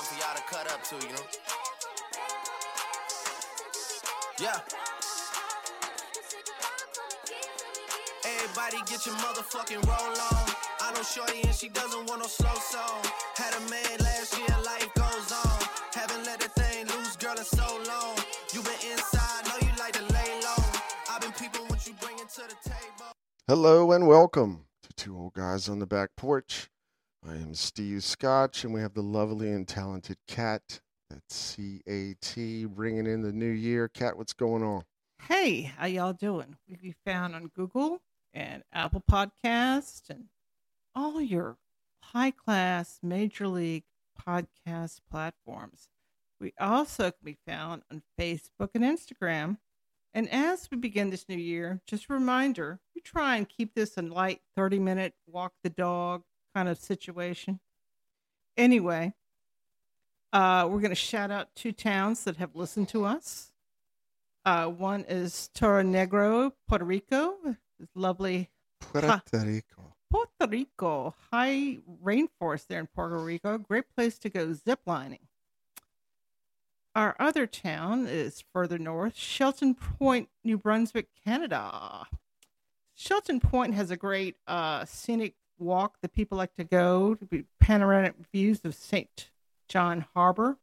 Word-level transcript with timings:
something 0.00 0.16
for 0.16 0.24
y'all 0.24 0.36
to 0.36 0.42
cut 0.42 0.72
up 0.72 0.82
to, 0.84 0.94
you 1.06 1.12
know? 1.12 1.26
Yeah. 4.40 4.60
Everybody 8.24 8.78
get 8.86 9.06
your 9.06 9.14
motherfucking 9.16 9.84
roll 9.86 10.16
on. 10.16 10.54
I 10.80 10.92
know 10.94 11.02
Shorty 11.02 11.42
and 11.42 11.54
she 11.54 11.68
doesn't 11.68 12.08
want 12.08 12.22
no 12.22 12.26
slow 12.26 12.54
song. 12.54 13.02
Had 13.36 13.54
a 13.54 13.60
man 13.70 13.98
last 14.00 14.36
year, 14.38 14.56
life 14.64 14.88
goes 14.94 15.32
on. 15.32 15.68
Haven't 15.92 16.24
let 16.24 16.40
thing 16.48 16.86
loose, 16.86 17.16
girl, 17.16 17.36
in 17.36 17.44
so 17.44 17.66
long. 17.88 18.16
You 18.52 18.62
been 18.62 18.80
inside, 18.92 19.46
know 19.46 19.58
you 19.60 19.72
like 19.78 19.92
to 19.94 20.02
lay 20.14 20.40
low. 20.42 20.64
I've 21.10 21.20
been 21.20 21.32
what 21.68 21.86
you 21.86 21.94
to 22.28 22.42
the 22.42 22.70
table. 22.70 23.12
Hello 23.48 23.92
and 23.92 24.06
welcome 24.06 24.66
to 24.82 24.92
Two 24.94 25.16
Old 25.16 25.34
Guys 25.34 25.68
on 25.68 25.78
the 25.78 25.86
Back 25.86 26.10
Porch. 26.16 26.69
I 27.30 27.34
am 27.34 27.54
Steve 27.54 28.02
Scotch, 28.02 28.64
and 28.64 28.74
we 28.74 28.80
have 28.80 28.94
the 28.94 29.04
lovely 29.04 29.52
and 29.52 29.68
talented 29.68 30.16
Cat. 30.26 30.80
That's 31.08 31.32
C 31.32 31.80
A 31.86 32.14
T, 32.20 32.64
bringing 32.64 33.06
in 33.06 33.22
the 33.22 33.30
new 33.30 33.50
year. 33.50 33.86
Cat, 33.86 34.16
what's 34.16 34.32
going 34.32 34.64
on? 34.64 34.82
Hey, 35.28 35.72
how 35.78 35.86
y'all 35.86 36.12
doing? 36.12 36.56
We 36.68 36.74
be 36.74 36.96
found 37.06 37.36
on 37.36 37.52
Google 37.54 38.02
and 38.34 38.64
Apple 38.72 39.04
Podcast 39.08 40.10
and 40.10 40.24
all 40.92 41.20
your 41.20 41.56
high 42.00 42.32
class 42.32 42.98
major 43.00 43.46
league 43.46 43.84
podcast 44.20 44.98
platforms. 45.08 45.86
We 46.40 46.52
also 46.58 47.12
can 47.12 47.24
be 47.24 47.38
found 47.46 47.82
on 47.92 48.02
Facebook 48.18 48.70
and 48.74 48.82
Instagram. 48.82 49.58
And 50.12 50.28
as 50.32 50.68
we 50.68 50.78
begin 50.78 51.10
this 51.10 51.28
new 51.28 51.38
year, 51.38 51.80
just 51.86 52.10
a 52.10 52.12
reminder, 52.12 52.80
we 52.92 53.00
try 53.00 53.36
and 53.36 53.48
keep 53.48 53.76
this 53.76 53.96
a 53.96 54.02
light 54.02 54.40
30 54.56 54.80
minute 54.80 55.14
walk 55.28 55.52
the 55.62 55.70
dog 55.70 56.24
kind 56.54 56.68
of 56.68 56.78
situation. 56.78 57.60
Anyway, 58.56 59.14
uh, 60.32 60.68
we're 60.70 60.80
going 60.80 60.90
to 60.90 60.94
shout 60.94 61.30
out 61.30 61.54
two 61.54 61.72
towns 61.72 62.24
that 62.24 62.36
have 62.36 62.54
listened 62.54 62.88
to 62.90 63.04
us. 63.04 63.52
Uh, 64.44 64.66
one 64.66 65.04
is 65.08 65.50
Torre 65.54 65.82
Negro, 65.82 66.52
Puerto 66.68 66.84
Rico. 66.84 67.34
It's 67.80 67.94
lovely 67.94 68.50
Puerto 68.80 69.20
Rico. 69.32 69.94
Puerto 70.10 70.48
Rico, 70.48 71.14
high 71.30 71.78
rainforest 72.02 72.66
there 72.66 72.80
in 72.80 72.86
Puerto 72.88 73.18
Rico. 73.18 73.58
Great 73.58 73.84
place 73.94 74.18
to 74.18 74.28
go 74.28 74.48
ziplining. 74.48 75.20
Our 76.96 77.14
other 77.20 77.46
town 77.46 78.08
is 78.08 78.42
further 78.52 78.76
north, 78.76 79.16
Shelton 79.16 79.74
Point, 79.74 80.28
New 80.42 80.58
Brunswick, 80.58 81.08
Canada. 81.24 82.06
Shelton 82.96 83.38
Point 83.38 83.74
has 83.74 83.92
a 83.92 83.96
great 83.96 84.36
uh, 84.48 84.84
scenic 84.84 85.34
walk 85.60 85.98
that 86.02 86.12
people 86.12 86.38
like 86.38 86.54
to 86.56 86.64
go 86.64 87.14
to 87.14 87.24
be 87.24 87.44
panoramic 87.60 88.14
views 88.32 88.60
of 88.64 88.74
St. 88.74 89.30
John 89.68 90.06
Harbor. 90.14 90.58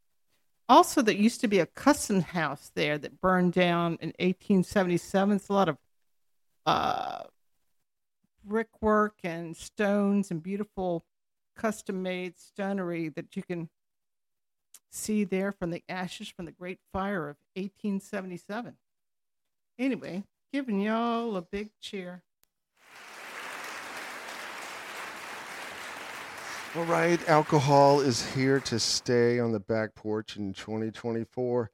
Also, 0.70 1.02
there 1.02 1.16
used 1.16 1.40
to 1.42 1.48
be 1.48 1.60
a 1.60 1.66
custom 1.66 2.22
house 2.22 2.72
there 2.76 2.98
that 2.98 3.22
burned 3.22 3.54
down 3.54 3.94
in 4.02 4.10
1877. 4.20 5.38
It's 5.38 5.50
a 5.50 5.54
lot 5.54 5.70
of 5.70 5.78
uh, 6.66 7.24
brickwork 8.44 9.16
and 9.24 9.56
stones 9.56 10.30
and 10.30 10.44
beautiful 10.44 11.06
custom 11.56 12.04
made 12.04 12.38
stonery 12.38 13.10
that 13.10 13.36
you 13.36 13.44
can 13.44 13.70
see 14.92 15.24
there 15.24 15.52
from 15.52 15.72
the 15.72 15.84
ashes 15.88 16.28
from 16.28 16.46
the 16.46 16.52
Great 16.52 16.80
Fire 16.92 17.30
of 17.30 17.38
1877. 17.56 18.76
Anyway, 19.80 20.24
giving 20.52 20.82
y'all 20.82 21.36
a 21.36 21.42
big 21.42 21.70
cheer. 21.80 22.24
All 26.76 26.84
right, 26.84 27.20
alcohol 27.28 28.02
is 28.02 28.34
here 28.34 28.60
to 28.60 28.78
stay 28.78 29.40
on 29.40 29.52
the 29.52 29.60
back 29.60 29.96
porch 29.96 30.36
in 30.36 30.54
2024. 30.54 31.72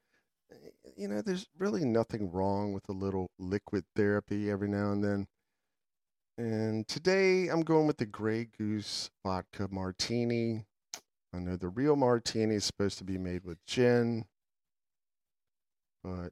You 0.95 1.07
know, 1.07 1.21
there's 1.21 1.47
really 1.57 1.83
nothing 1.83 2.31
wrong 2.31 2.73
with 2.73 2.87
a 2.87 2.93
little 2.93 3.31
liquid 3.37 3.83
therapy 3.95 4.49
every 4.49 4.69
now 4.69 4.91
and 4.91 5.03
then. 5.03 5.27
And 6.37 6.87
today 6.87 7.47
I'm 7.47 7.63
going 7.63 7.87
with 7.87 7.97
the 7.97 8.05
Grey 8.05 8.47
Goose 8.57 9.09
Vodka 9.25 9.67
Martini. 9.69 10.65
I 11.33 11.39
know 11.39 11.57
the 11.57 11.69
real 11.69 11.95
martini 11.95 12.55
is 12.55 12.63
supposed 12.63 12.97
to 12.99 13.03
be 13.03 13.17
made 13.17 13.43
with 13.43 13.57
gin, 13.65 14.25
but 16.03 16.31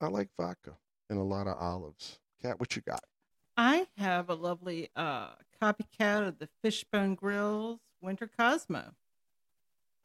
I 0.00 0.08
like 0.08 0.28
vodka 0.38 0.76
and 1.10 1.18
a 1.18 1.22
lot 1.22 1.48
of 1.48 1.56
olives. 1.58 2.18
Cat, 2.42 2.60
what 2.60 2.76
you 2.76 2.82
got? 2.82 3.02
I 3.56 3.88
have 3.96 4.30
a 4.30 4.34
lovely 4.34 4.90
uh, 4.94 5.30
copycat 5.62 6.26
of 6.26 6.38
the 6.38 6.48
Fishbone 6.62 7.14
Grills 7.14 7.80
Winter 8.00 8.30
Cosmo. 8.38 8.94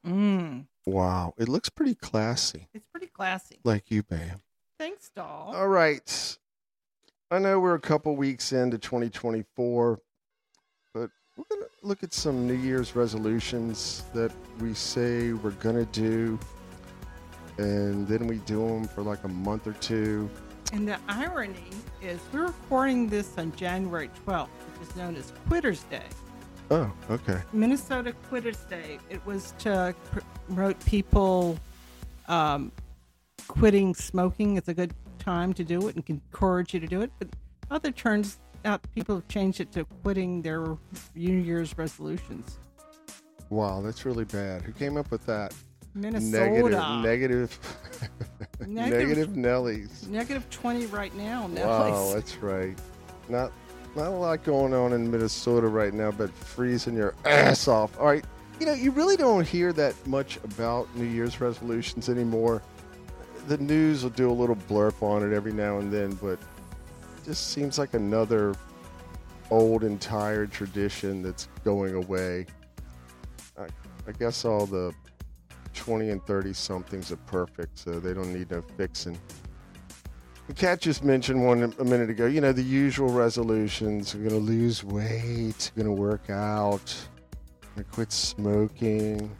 Mmm, 0.05 0.65
Wow, 0.85 1.33
it 1.37 1.47
looks 1.47 1.69
pretty 1.69 1.95
classy, 1.95 2.67
it's 2.73 2.85
pretty 2.87 3.07
classy. 3.07 3.59
like 3.63 3.89
you, 3.89 4.03
Bam. 4.03 4.41
Thanks, 4.77 5.09
doll. 5.15 5.53
All 5.55 5.69
right. 5.69 6.37
I 7.31 7.39
know 7.39 7.59
we're 7.59 7.75
a 7.75 7.79
couple 7.79 8.15
weeks 8.15 8.51
into 8.51 8.77
2024, 8.77 9.99
but 10.93 11.09
we're 11.37 11.43
going 11.49 11.61
to 11.61 11.69
look 11.87 12.03
at 12.03 12.13
some 12.13 12.45
New 12.45 12.53
Year's 12.53 12.95
resolutions 12.95 14.03
that 14.13 14.31
we 14.59 14.73
say 14.73 15.31
we're 15.31 15.51
going 15.51 15.77
to 15.77 15.85
do. 15.93 16.37
And 17.57 18.07
then 18.07 18.27
we 18.27 18.37
do 18.39 18.59
them 18.67 18.87
for 18.87 19.01
like 19.03 19.23
a 19.23 19.27
month 19.29 19.67
or 19.67 19.73
two. 19.73 20.29
And 20.73 20.87
the 20.87 20.97
irony 21.07 21.69
is, 22.01 22.19
we're 22.33 22.47
recording 22.47 23.07
this 23.07 23.37
on 23.37 23.55
January 23.55 24.09
12th, 24.25 24.47
which 24.47 24.89
is 24.89 24.95
known 24.95 25.15
as 25.15 25.31
Quitters 25.47 25.83
Day. 25.83 26.01
Oh, 26.71 26.91
okay. 27.11 27.39
Minnesota 27.53 28.11
Quitters 28.27 28.57
Day. 28.67 28.97
It 29.07 29.23
was 29.23 29.53
to 29.59 29.93
promote 30.47 30.83
people 30.83 31.59
um, 32.27 32.71
quitting 33.47 33.93
smoking. 33.93 34.57
It's 34.57 34.67
a 34.67 34.73
good 34.73 34.95
time 35.19 35.53
to 35.53 35.63
do 35.63 35.87
it 35.89 35.95
and 35.95 36.03
encourage 36.09 36.73
you 36.73 36.79
to 36.79 36.87
do 36.87 37.01
it. 37.01 37.11
But 37.19 37.27
other 37.69 37.91
turns 37.91 38.39
out, 38.65 38.81
people 38.95 39.13
have 39.13 39.27
changed 39.27 39.61
it 39.61 39.71
to 39.73 39.85
quitting 40.01 40.41
their 40.41 40.75
New 41.13 41.37
Year's 41.37 41.77
resolutions. 41.77 42.57
Wow, 43.51 43.81
that's 43.81 44.05
really 44.05 44.25
bad. 44.25 44.63
Who 44.63 44.71
came 44.71 44.97
up 44.97 45.11
with 45.11 45.23
that? 45.27 45.53
Minnesota. 45.93 46.49
Negative, 46.49 47.03
negative, 47.03 47.59
Negative- 48.67 49.07
negative 49.09 49.29
Nellies. 49.35 50.07
Negative 50.07 50.47
20 50.49 50.85
right 50.87 51.13
now. 51.15 51.47
Now 51.47 51.67
Wow, 51.67 52.13
that's 52.13 52.37
right. 52.37 52.77
Not 53.29 53.51
not 53.95 54.07
a 54.07 54.15
lot 54.15 54.43
going 54.43 54.73
on 54.73 54.91
in 54.93 55.09
Minnesota 55.11 55.67
right 55.67 55.93
now, 55.93 56.09
but 56.11 56.31
freezing 56.33 56.95
your 56.95 57.13
ass 57.25 57.67
off. 57.67 57.97
All 57.99 58.07
right. 58.07 58.25
You 58.59 58.65
know, 58.65 58.73
you 58.73 58.91
really 58.91 59.17
don't 59.17 59.45
hear 59.47 59.71
that 59.73 59.95
much 60.07 60.37
about 60.43 60.87
New 60.95 61.05
Year's 61.05 61.39
resolutions 61.39 62.09
anymore. 62.09 62.61
The 63.47 63.57
news 63.57 64.03
will 64.03 64.09
do 64.11 64.31
a 64.31 64.33
little 64.33 64.55
blurb 64.55 65.01
on 65.01 65.21
it 65.29 65.35
every 65.35 65.51
now 65.53 65.77
and 65.79 65.91
then, 65.91 66.13
but 66.21 66.33
it 66.39 67.25
just 67.25 67.51
seems 67.51 67.77
like 67.77 67.93
another 67.93 68.55
old 69.51 69.83
and 69.83 69.99
tired 70.01 70.51
tradition 70.51 71.21
that's 71.21 71.47
going 71.63 71.93
away. 71.93 72.45
I, 73.57 73.65
I 74.07 74.11
guess 74.17 74.45
all 74.45 74.65
the 74.65 74.93
20 75.73 76.09
and 76.09 76.25
30 76.25 76.53
somethings 76.53 77.11
are 77.11 77.17
perfect, 77.17 77.79
so 77.79 77.99
they 77.99 78.13
don't 78.13 78.33
need 78.33 78.51
no 78.51 78.61
fixing. 78.77 79.17
The 80.47 80.53
cat 80.53 80.81
just 80.81 81.03
mentioned 81.03 81.43
one 81.43 81.73
a 81.79 81.83
minute 81.85 82.09
ago. 82.09 82.25
You 82.25 82.41
know, 82.41 82.51
the 82.51 82.63
usual 82.63 83.09
resolutions. 83.09 84.13
We're 84.13 84.29
going 84.29 84.45
to 84.45 84.45
lose 84.45 84.83
weight. 84.83 85.71
We're 85.75 85.83
going 85.83 85.95
to 85.95 86.01
work 86.01 86.29
out. 86.29 86.93
We're 87.61 87.83
going 87.83 87.85
to 87.85 87.91
quit 87.91 88.11
smoking. 88.11 89.31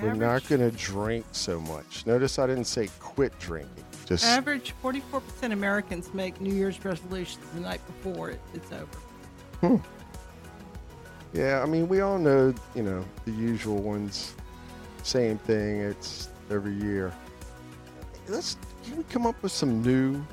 We're 0.00 0.14
not 0.14 0.46
going 0.48 0.60
to 0.60 0.70
drink 0.70 1.26
so 1.32 1.60
much. 1.60 2.06
Notice 2.06 2.38
I 2.38 2.46
didn't 2.46 2.64
say 2.64 2.88
quit 2.98 3.38
drinking. 3.38 3.84
Just 4.06 4.24
Average 4.24 4.74
44% 4.82 5.52
Americans 5.52 6.12
make 6.12 6.40
New 6.40 6.54
Year's 6.54 6.82
resolutions 6.84 7.44
the 7.54 7.60
night 7.60 7.80
before 7.86 8.30
it, 8.30 8.40
it's 8.52 8.70
over. 8.72 8.86
Hmm. 9.60 9.76
yeah. 11.32 11.62
I 11.62 11.66
mean, 11.66 11.88
we 11.88 12.00
all 12.00 12.18
know. 12.18 12.52
You 12.74 12.82
know, 12.82 13.04
the 13.24 13.32
usual 13.32 13.78
ones. 13.78 14.34
Same 15.02 15.38
thing. 15.38 15.80
It's 15.80 16.28
every 16.50 16.74
year. 16.74 17.12
Let's 18.28 18.56
can 18.84 18.96
we 18.96 19.04
come 19.04 19.26
up 19.26 19.40
with 19.42 19.52
some 19.52 19.82
new, 19.82 20.24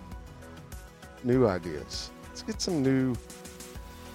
new 1.24 1.48
ideas. 1.48 2.12
Let's 2.27 2.42
get 2.42 2.62
some 2.62 2.81
new, 2.81 3.16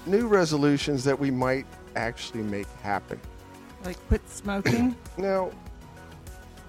new 0.07 0.27
resolutions 0.27 1.05
that 1.05 1.19
we 1.19 1.31
might 1.31 1.67
actually 1.97 2.43
make 2.43 2.67
happen. 2.83 3.21
Like 3.85 3.97
quit 4.09 4.29
smoking. 4.29 4.97
Now, 5.19 5.53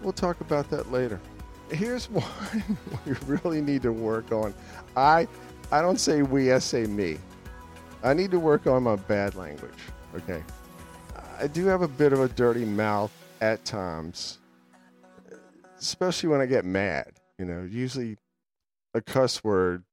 we'll 0.02 0.14
talk 0.14 0.42
about 0.42 0.70
that 0.70 0.92
later. 0.92 1.20
Here's 1.72 2.06
one 2.12 2.24
we 3.06 3.14
really 3.26 3.62
need 3.62 3.82
to 3.84 3.92
work 3.92 4.32
on. 4.32 4.54
I 4.96 5.28
I 5.72 5.82
don't 5.82 6.00
say 6.00 6.22
we, 6.22 6.52
I 6.52 6.60
say 6.60 6.86
me. 6.86 7.18
I 8.04 8.14
need 8.14 8.30
to 8.32 8.40
work 8.40 8.68
on 8.68 8.84
my 8.84 8.96
bad 8.96 9.36
language. 9.36 9.72
Okay. 10.16 10.44
I 11.40 11.48
do 11.48 11.66
have 11.66 11.82
a 11.82 11.88
bit 11.88 12.14
of 12.14 12.20
a 12.22 12.30
dirty 12.30 12.64
mouth 12.64 13.12
at 13.46 13.64
times, 13.66 14.40
especially 15.80 16.30
when 16.30 16.42
I 16.42 16.46
get 16.48 16.66
mad. 16.66 17.12
You 17.38 17.46
know, 17.46 17.64
usually 17.64 18.18
a 18.94 19.02
cuss 19.02 19.44
word 19.44 19.84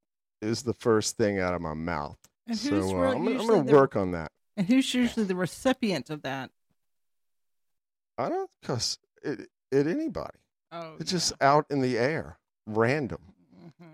is 0.41 0.63
the 0.63 0.73
first 0.73 1.17
thing 1.17 1.39
out 1.39 1.53
of 1.53 1.61
my 1.61 1.73
mouth. 1.73 2.17
And 2.47 2.57
so 2.57 2.69
who's 2.75 2.91
uh, 2.91 2.95
I'm, 2.97 3.23
gonna- 3.25 3.39
I'm 3.39 3.47
going 3.47 3.65
to 3.67 3.73
work 3.73 3.95
on 3.95 4.11
that. 4.11 4.31
And 4.57 4.67
who's 4.67 4.93
usually 4.93 5.25
the 5.25 5.35
recipient 5.35 6.09
of 6.09 6.21
that? 6.23 6.49
I 8.17 8.29
don't 8.29 8.49
cuss 8.63 8.97
at, 9.25 9.39
at 9.71 9.87
anybody. 9.87 10.37
Oh, 10.71 10.95
It's 10.99 11.11
just 11.11 11.33
out 11.41 11.65
in 11.69 11.81
the 11.81 11.97
air, 11.97 12.37
random. 12.67 13.33
hmm 13.79 13.85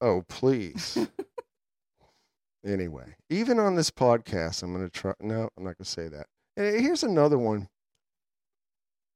Oh, 0.00 0.24
please. 0.28 0.96
anyway, 2.64 3.14
even 3.28 3.58
on 3.58 3.74
this 3.76 3.90
podcast, 3.90 4.62
I'm 4.62 4.72
going 4.72 4.84
to 4.88 4.90
try. 4.90 5.12
No, 5.20 5.50
I'm 5.56 5.64
not 5.64 5.76
going 5.76 5.84
to 5.84 5.84
say 5.84 6.08
that. 6.08 6.26
Here's 6.56 7.02
another 7.02 7.38
one 7.38 7.68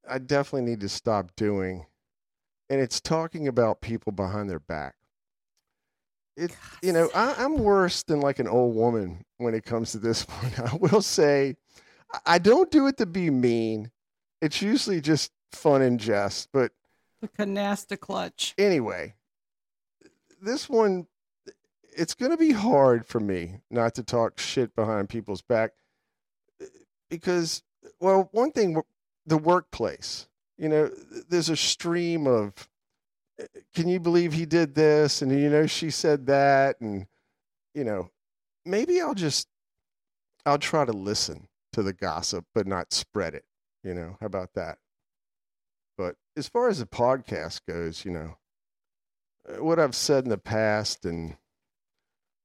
I 0.08 0.18
definitely 0.18 0.68
need 0.70 0.80
to 0.80 0.88
stop 0.88 1.34
doing. 1.36 1.86
And 2.70 2.80
it's 2.80 3.00
talking 3.00 3.46
about 3.48 3.80
people 3.80 4.12
behind 4.12 4.48
their 4.48 4.60
back. 4.60 4.94
It, 6.36 6.54
you 6.82 6.92
know, 6.92 7.10
I, 7.14 7.34
I'm 7.38 7.58
worse 7.58 8.02
than 8.02 8.20
like 8.20 8.38
an 8.38 8.48
old 8.48 8.74
woman 8.74 9.24
when 9.38 9.54
it 9.54 9.64
comes 9.64 9.92
to 9.92 9.98
this 9.98 10.22
one. 10.28 10.52
I 10.58 10.74
will 10.76 11.02
say, 11.02 11.56
I- 12.12 12.20
I 12.26 12.38
don't 12.38 12.70
do 12.70 12.86
it 12.86 12.96
to 12.98 13.06
be 13.06 13.30
mean. 13.30 13.90
It's 14.40 14.60
usually 14.60 15.00
just 15.00 15.30
fun 15.52 15.82
and 15.82 16.00
jest, 16.00 16.48
but 16.52 16.72
the 17.20 17.28
canasta 17.28 17.98
clutch. 17.98 18.54
anyway, 18.58 19.14
this 20.42 20.68
one, 20.68 21.06
it's 21.96 22.14
going 22.14 22.32
to 22.32 22.36
be 22.36 22.50
hard 22.50 23.06
for 23.06 23.20
me 23.20 23.60
not 23.70 23.94
to 23.94 24.02
talk 24.02 24.38
shit 24.38 24.74
behind 24.74 25.08
people's 25.08 25.40
back 25.42 25.70
because, 27.08 27.62
well, 28.00 28.28
one 28.32 28.50
thing, 28.50 28.82
the 29.26 29.38
workplace, 29.38 30.28
you 30.58 30.68
know, 30.68 30.90
there's 31.28 31.48
a 31.48 31.56
stream 31.56 32.26
of, 32.26 32.68
can 33.74 33.88
you 33.88 33.98
believe 33.98 34.32
he 34.32 34.46
did 34.46 34.74
this? 34.74 35.22
And, 35.22 35.32
you 35.32 35.50
know, 35.50 35.66
she 35.66 35.90
said 35.90 36.26
that. 36.26 36.80
And, 36.80 37.06
you 37.74 37.84
know, 37.84 38.10
maybe 38.64 39.00
I'll 39.00 39.14
just, 39.14 39.48
I'll 40.46 40.58
try 40.58 40.84
to 40.84 40.92
listen 40.92 41.48
to 41.72 41.82
the 41.82 41.92
gossip, 41.92 42.44
but 42.54 42.66
not 42.66 42.92
spread 42.92 43.34
it. 43.34 43.44
You 43.82 43.94
know, 43.94 44.16
how 44.20 44.26
about 44.26 44.54
that? 44.54 44.78
But 45.98 46.16
as 46.36 46.48
far 46.48 46.68
as 46.68 46.78
the 46.78 46.86
podcast 46.86 47.60
goes, 47.66 48.04
you 48.04 48.12
know, 48.12 48.36
uh, 49.48 49.62
what 49.62 49.78
I've 49.78 49.94
said 49.94 50.24
in 50.24 50.30
the 50.30 50.38
past 50.38 51.04
and 51.04 51.36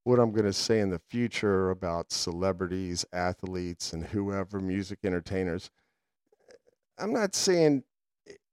what 0.03 0.19
I'm 0.19 0.31
going 0.31 0.45
to 0.45 0.53
say 0.53 0.79
in 0.79 0.89
the 0.89 1.01
future 1.09 1.69
about 1.69 2.11
celebrities, 2.11 3.05
athletes, 3.13 3.93
and 3.93 4.05
whoever, 4.05 4.59
music 4.59 4.99
entertainers, 5.03 5.69
I'm 6.99 7.13
not 7.13 7.35
saying 7.35 7.83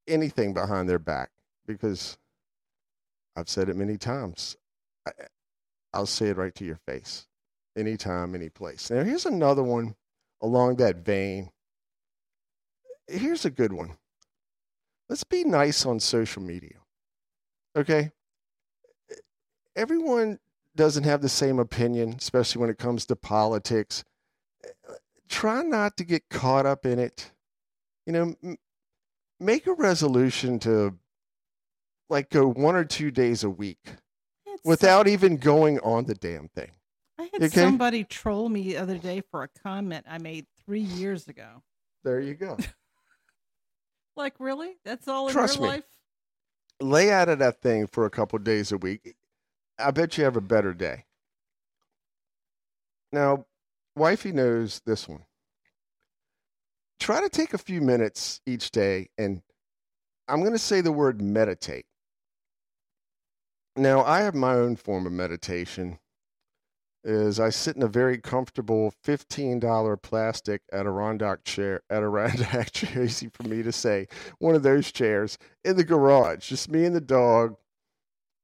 anything 0.06 0.54
behind 0.54 0.88
their 0.88 0.98
back 0.98 1.30
because 1.66 2.16
I've 3.36 3.48
said 3.48 3.68
it 3.68 3.76
many 3.76 3.96
times. 3.96 4.56
I, 5.06 5.12
I'll 5.92 6.06
say 6.06 6.28
it 6.28 6.36
right 6.36 6.54
to 6.54 6.64
your 6.64 6.78
face, 6.86 7.26
anytime, 7.76 8.34
any 8.34 8.48
place. 8.48 8.90
Now, 8.90 9.02
here's 9.02 9.26
another 9.26 9.62
one 9.62 9.96
along 10.40 10.76
that 10.76 11.04
vein. 11.04 11.50
Here's 13.08 13.44
a 13.44 13.50
good 13.50 13.72
one. 13.72 13.96
Let's 15.08 15.24
be 15.24 15.44
nice 15.44 15.86
on 15.86 16.00
social 16.00 16.42
media. 16.42 16.78
Okay? 17.76 18.10
Everyone 19.76 20.38
doesn't 20.74 21.04
have 21.04 21.22
the 21.22 21.28
same 21.28 21.58
opinion, 21.58 22.16
especially 22.18 22.60
when 22.60 22.70
it 22.70 22.78
comes 22.78 23.06
to 23.06 23.16
politics. 23.16 24.04
Try 25.28 25.62
not 25.62 25.96
to 25.96 26.04
get 26.04 26.28
caught 26.28 26.66
up 26.66 26.84
in 26.84 26.98
it. 26.98 27.32
You 28.06 28.12
know, 28.12 28.34
m- 28.42 28.58
make 29.40 29.66
a 29.66 29.72
resolution 29.74 30.58
to 30.60 30.96
like 32.08 32.30
go 32.30 32.46
one 32.48 32.76
or 32.76 32.84
two 32.84 33.10
days 33.10 33.42
a 33.44 33.50
week 33.50 33.78
I 33.86 33.90
had 34.50 34.60
some- 34.60 34.70
without 34.70 35.08
even 35.08 35.36
going 35.36 35.78
on 35.80 36.04
the 36.04 36.14
damn 36.14 36.48
thing. 36.48 36.70
I 37.18 37.24
had 37.32 37.42
Okay. 37.42 37.48
somebody 37.48 38.04
troll 38.04 38.48
me 38.48 38.62
the 38.62 38.76
other 38.76 38.98
day 38.98 39.22
for 39.30 39.42
a 39.42 39.48
comment 39.48 40.04
I 40.08 40.18
made 40.18 40.46
three 40.64 40.80
years 40.80 41.26
ago. 41.28 41.62
There 42.04 42.20
you 42.20 42.34
go. 42.34 42.56
Like, 44.18 44.40
really? 44.40 44.78
That's 44.82 45.06
all 45.08 45.26
in 45.28 45.34
Trust 45.34 45.56
your 45.56 45.64
me. 45.64 45.68
life? 45.68 45.84
Lay 46.80 47.12
out 47.12 47.28
of 47.28 47.38
that 47.40 47.60
thing 47.60 47.86
for 47.86 48.06
a 48.06 48.10
couple 48.10 48.38
days 48.38 48.72
a 48.72 48.78
week. 48.78 49.14
I 49.78 49.90
bet 49.90 50.16
you 50.16 50.24
have 50.24 50.38
a 50.38 50.40
better 50.40 50.72
day. 50.72 51.04
Now, 53.12 53.44
wifey 53.94 54.32
knows 54.32 54.80
this 54.86 55.06
one. 55.06 55.25
Try 56.98 57.20
to 57.20 57.28
take 57.28 57.54
a 57.54 57.58
few 57.58 57.80
minutes 57.80 58.40
each 58.46 58.70
day 58.70 59.08
and 59.18 59.42
I'm 60.28 60.40
going 60.40 60.52
to 60.52 60.58
say 60.58 60.80
the 60.80 60.92
word 60.92 61.20
meditate. 61.22 61.86
Now, 63.76 64.02
I 64.02 64.20
have 64.22 64.34
my 64.34 64.54
own 64.54 64.76
form 64.76 65.06
of 65.06 65.12
meditation. 65.12 65.98
Is 67.04 67.38
I 67.38 67.50
sit 67.50 67.76
in 67.76 67.82
a 67.82 67.88
very 67.88 68.18
comfortable 68.18 68.92
$15 69.04 70.02
plastic 70.02 70.62
Adirondack 70.72 71.44
chair, 71.44 71.82
Adirondack 71.88 72.72
chair, 72.72 73.04
easy 73.04 73.28
for 73.28 73.44
me 73.44 73.62
to 73.62 73.70
say, 73.70 74.08
one 74.38 74.56
of 74.56 74.64
those 74.64 74.90
chairs 74.90 75.38
in 75.64 75.76
the 75.76 75.84
garage, 75.84 76.48
just 76.48 76.68
me 76.68 76.84
and 76.84 76.96
the 76.96 77.00
dog. 77.00 77.54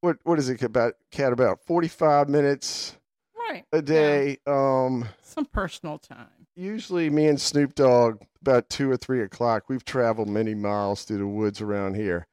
What 0.01 0.19
what 0.25 0.39
is 0.39 0.49
it 0.49 0.63
about 0.63 0.95
cat 1.11 1.33
about 1.33 1.61
45 1.65 2.29
minutes 2.29 2.97
Right. 3.37 3.65
a 3.73 3.79
Yeah. 3.79 3.83
day. 3.83 4.39
Um 4.47 5.07
Some 5.23 5.47
personal 5.47 5.99
time. 5.99 6.47
usually 6.55 7.11
me 7.11 7.27
and 7.27 7.41
Snoop 7.41 7.75
Dogg 7.75 8.21
about 8.43 8.69
two 8.69 8.91
or 8.91 8.97
three 8.97 9.23
o'clock. 9.23 9.65
We've 9.69 9.85
traveled 9.85 10.29
many 10.29 10.55
miles 10.55 11.05
through 11.05 11.19
the 11.19 11.27
woods 11.27 11.61
around 11.61 11.95
here, 11.95 12.27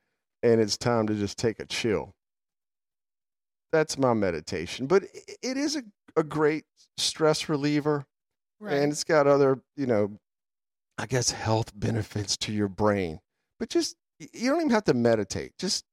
and 0.44 0.60
it's 0.60 0.78
time 0.78 1.08
to 1.08 1.14
just 1.16 1.38
take 1.38 1.60
a 1.60 1.66
chill. 1.66 2.14
That's 3.72 3.98
my 3.98 4.14
meditation, 4.14 4.88
but 4.88 5.04
it 5.44 5.56
is 5.58 5.76
a, 5.76 5.84
a 6.16 6.24
great 6.24 6.66
stress 6.98 7.48
reliever, 7.48 8.06
Right. 8.60 8.74
and 8.74 8.92
it's 8.92 9.04
got 9.04 9.28
other, 9.28 9.62
you 9.78 9.86
know, 9.86 10.18
I 10.98 11.06
guess 11.06 11.32
health 11.32 11.72
benefits 11.76 12.36
to 12.38 12.52
your 12.52 12.68
brain. 12.68 13.20
But 13.60 13.70
just 13.70 13.96
you 14.20 14.50
don't 14.50 14.60
even 14.62 14.70
have 14.72 14.84
to 14.86 14.94
meditate. 14.94 15.54
Just 15.60 15.86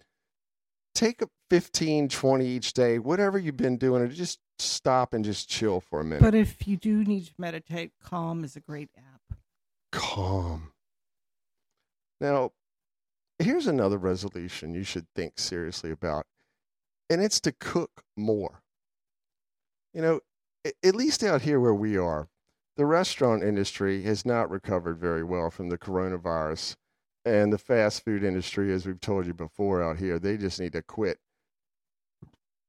take 0.94 1.20
a 1.22 1.28
15, 1.50 2.08
20 2.08 2.46
each 2.46 2.72
day, 2.72 2.98
whatever 2.98 3.38
you've 3.38 3.56
been 3.58 3.76
doing, 3.76 4.02
and 4.02 4.10
just 4.10 4.38
stop 4.58 5.12
and 5.12 5.22
just 5.24 5.48
chill 5.50 5.80
for 5.80 6.00
a 6.00 6.04
minute. 6.04 6.22
but 6.22 6.34
if 6.34 6.66
you 6.66 6.76
do 6.78 7.04
need 7.04 7.26
to 7.26 7.34
meditate, 7.38 7.92
Calm 8.02 8.42
is 8.42 8.56
a 8.56 8.60
great 8.60 8.88
app. 8.96 9.15
Calm. 9.96 10.72
Now, 12.20 12.52
here's 13.38 13.66
another 13.66 13.96
resolution 13.96 14.74
you 14.74 14.84
should 14.84 15.06
think 15.16 15.38
seriously 15.38 15.90
about, 15.90 16.26
and 17.08 17.22
it's 17.22 17.40
to 17.40 17.52
cook 17.52 18.02
more. 18.16 18.60
You 19.94 20.02
know, 20.02 20.20
at 20.84 20.94
least 20.94 21.24
out 21.24 21.42
here 21.42 21.58
where 21.58 21.74
we 21.74 21.96
are, 21.96 22.28
the 22.76 22.84
restaurant 22.84 23.42
industry 23.42 24.02
has 24.02 24.26
not 24.26 24.50
recovered 24.50 24.98
very 24.98 25.24
well 25.24 25.50
from 25.50 25.70
the 25.70 25.78
coronavirus. 25.78 26.76
And 27.24 27.52
the 27.52 27.58
fast 27.58 28.04
food 28.04 28.22
industry, 28.22 28.72
as 28.72 28.86
we've 28.86 29.00
told 29.00 29.26
you 29.26 29.34
before 29.34 29.82
out 29.82 29.98
here, 29.98 30.18
they 30.18 30.36
just 30.36 30.60
need 30.60 30.74
to 30.74 30.82
quit. 30.82 31.18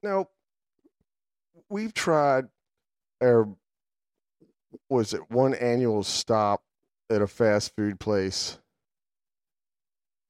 Now, 0.02 0.30
we've 1.70 1.94
tried 1.94 2.46
our, 3.22 3.48
was 4.90 5.14
it 5.14 5.30
one 5.30 5.54
annual 5.54 6.04
stop 6.04 6.64
at 7.10 7.22
a 7.22 7.28
fast 7.28 7.76
food 7.76 8.00
place, 8.00 8.58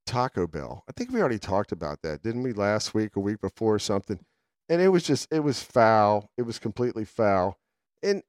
Taco 0.06 0.48
Bell. 0.48 0.84
I 0.88 0.92
think 0.94 1.12
we 1.12 1.20
already 1.20 1.40
talked 1.40 1.72
about 1.72 2.02
that, 2.04 2.22
didn't 2.22 2.44
we? 2.44 2.54
Last 2.54 2.94
week, 2.94 3.16
a 3.16 3.20
week 3.20 3.42
before, 3.42 3.76
or 3.76 3.80
something. 3.80 4.20
And 4.70 4.82
it 4.82 4.90
was 4.90 5.04
just, 5.04 5.28
it 5.32 5.42
was 5.42 5.64
foul. 5.64 6.30
It 6.38 6.44
was 6.44 6.60
completely 6.60 7.06
foul. 7.06 7.58
And 8.04 8.22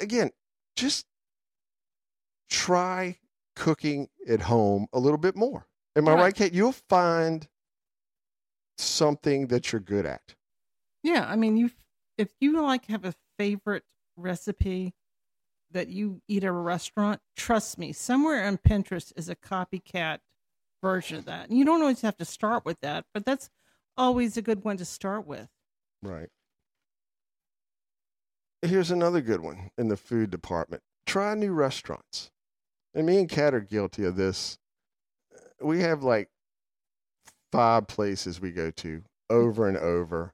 again, 0.00 0.30
just 0.76 1.06
try 2.50 3.18
cooking 3.54 4.08
at 4.28 4.42
home 4.42 4.86
a 4.92 4.98
little 4.98 5.18
bit 5.18 5.36
more. 5.36 5.66
Am 5.96 6.08
I 6.08 6.12
Right. 6.12 6.20
right, 6.22 6.34
Kate? 6.34 6.52
You'll 6.52 6.72
find 6.72 7.48
something 8.78 9.46
that 9.48 9.72
you're 9.72 9.80
good 9.80 10.04
at. 10.06 10.34
Yeah, 11.02 11.26
I 11.26 11.36
mean, 11.36 11.56
you 11.56 11.70
if 12.18 12.30
you 12.40 12.60
like 12.60 12.86
have 12.86 13.04
a 13.04 13.14
favorite 13.38 13.84
recipe 14.16 14.94
that 15.72 15.88
you 15.88 16.20
eat 16.28 16.44
at 16.44 16.48
a 16.48 16.52
restaurant, 16.52 17.20
trust 17.36 17.78
me, 17.78 17.92
somewhere 17.92 18.46
on 18.46 18.58
Pinterest 18.58 19.12
is 19.16 19.28
a 19.28 19.36
copycat 19.36 20.18
version 20.82 21.18
of 21.18 21.24
that. 21.24 21.48
And 21.48 21.58
you 21.58 21.64
don't 21.64 21.80
always 21.80 22.02
have 22.02 22.16
to 22.18 22.24
start 22.24 22.64
with 22.64 22.80
that, 22.80 23.04
but 23.12 23.24
that's 23.24 23.50
always 23.96 24.36
a 24.36 24.42
good 24.42 24.64
one 24.64 24.76
to 24.76 24.84
start 24.84 25.26
with. 25.26 25.48
Right. 26.02 26.28
Here's 28.62 28.90
another 28.90 29.20
good 29.20 29.40
one 29.40 29.70
in 29.76 29.88
the 29.88 29.96
food 29.96 30.30
department. 30.30 30.82
Try 31.06 31.34
new 31.34 31.52
restaurants. 31.52 32.30
And 32.94 33.06
me 33.06 33.18
and 33.18 33.28
Cat 33.28 33.54
are 33.54 33.60
guilty 33.60 34.04
of 34.04 34.16
this. 34.16 34.58
We 35.60 35.80
have 35.80 36.02
like 36.02 36.28
five 37.52 37.86
places 37.86 38.40
we 38.40 38.52
go 38.52 38.70
to 38.70 39.02
over 39.30 39.68
and 39.68 39.76
over. 39.76 40.32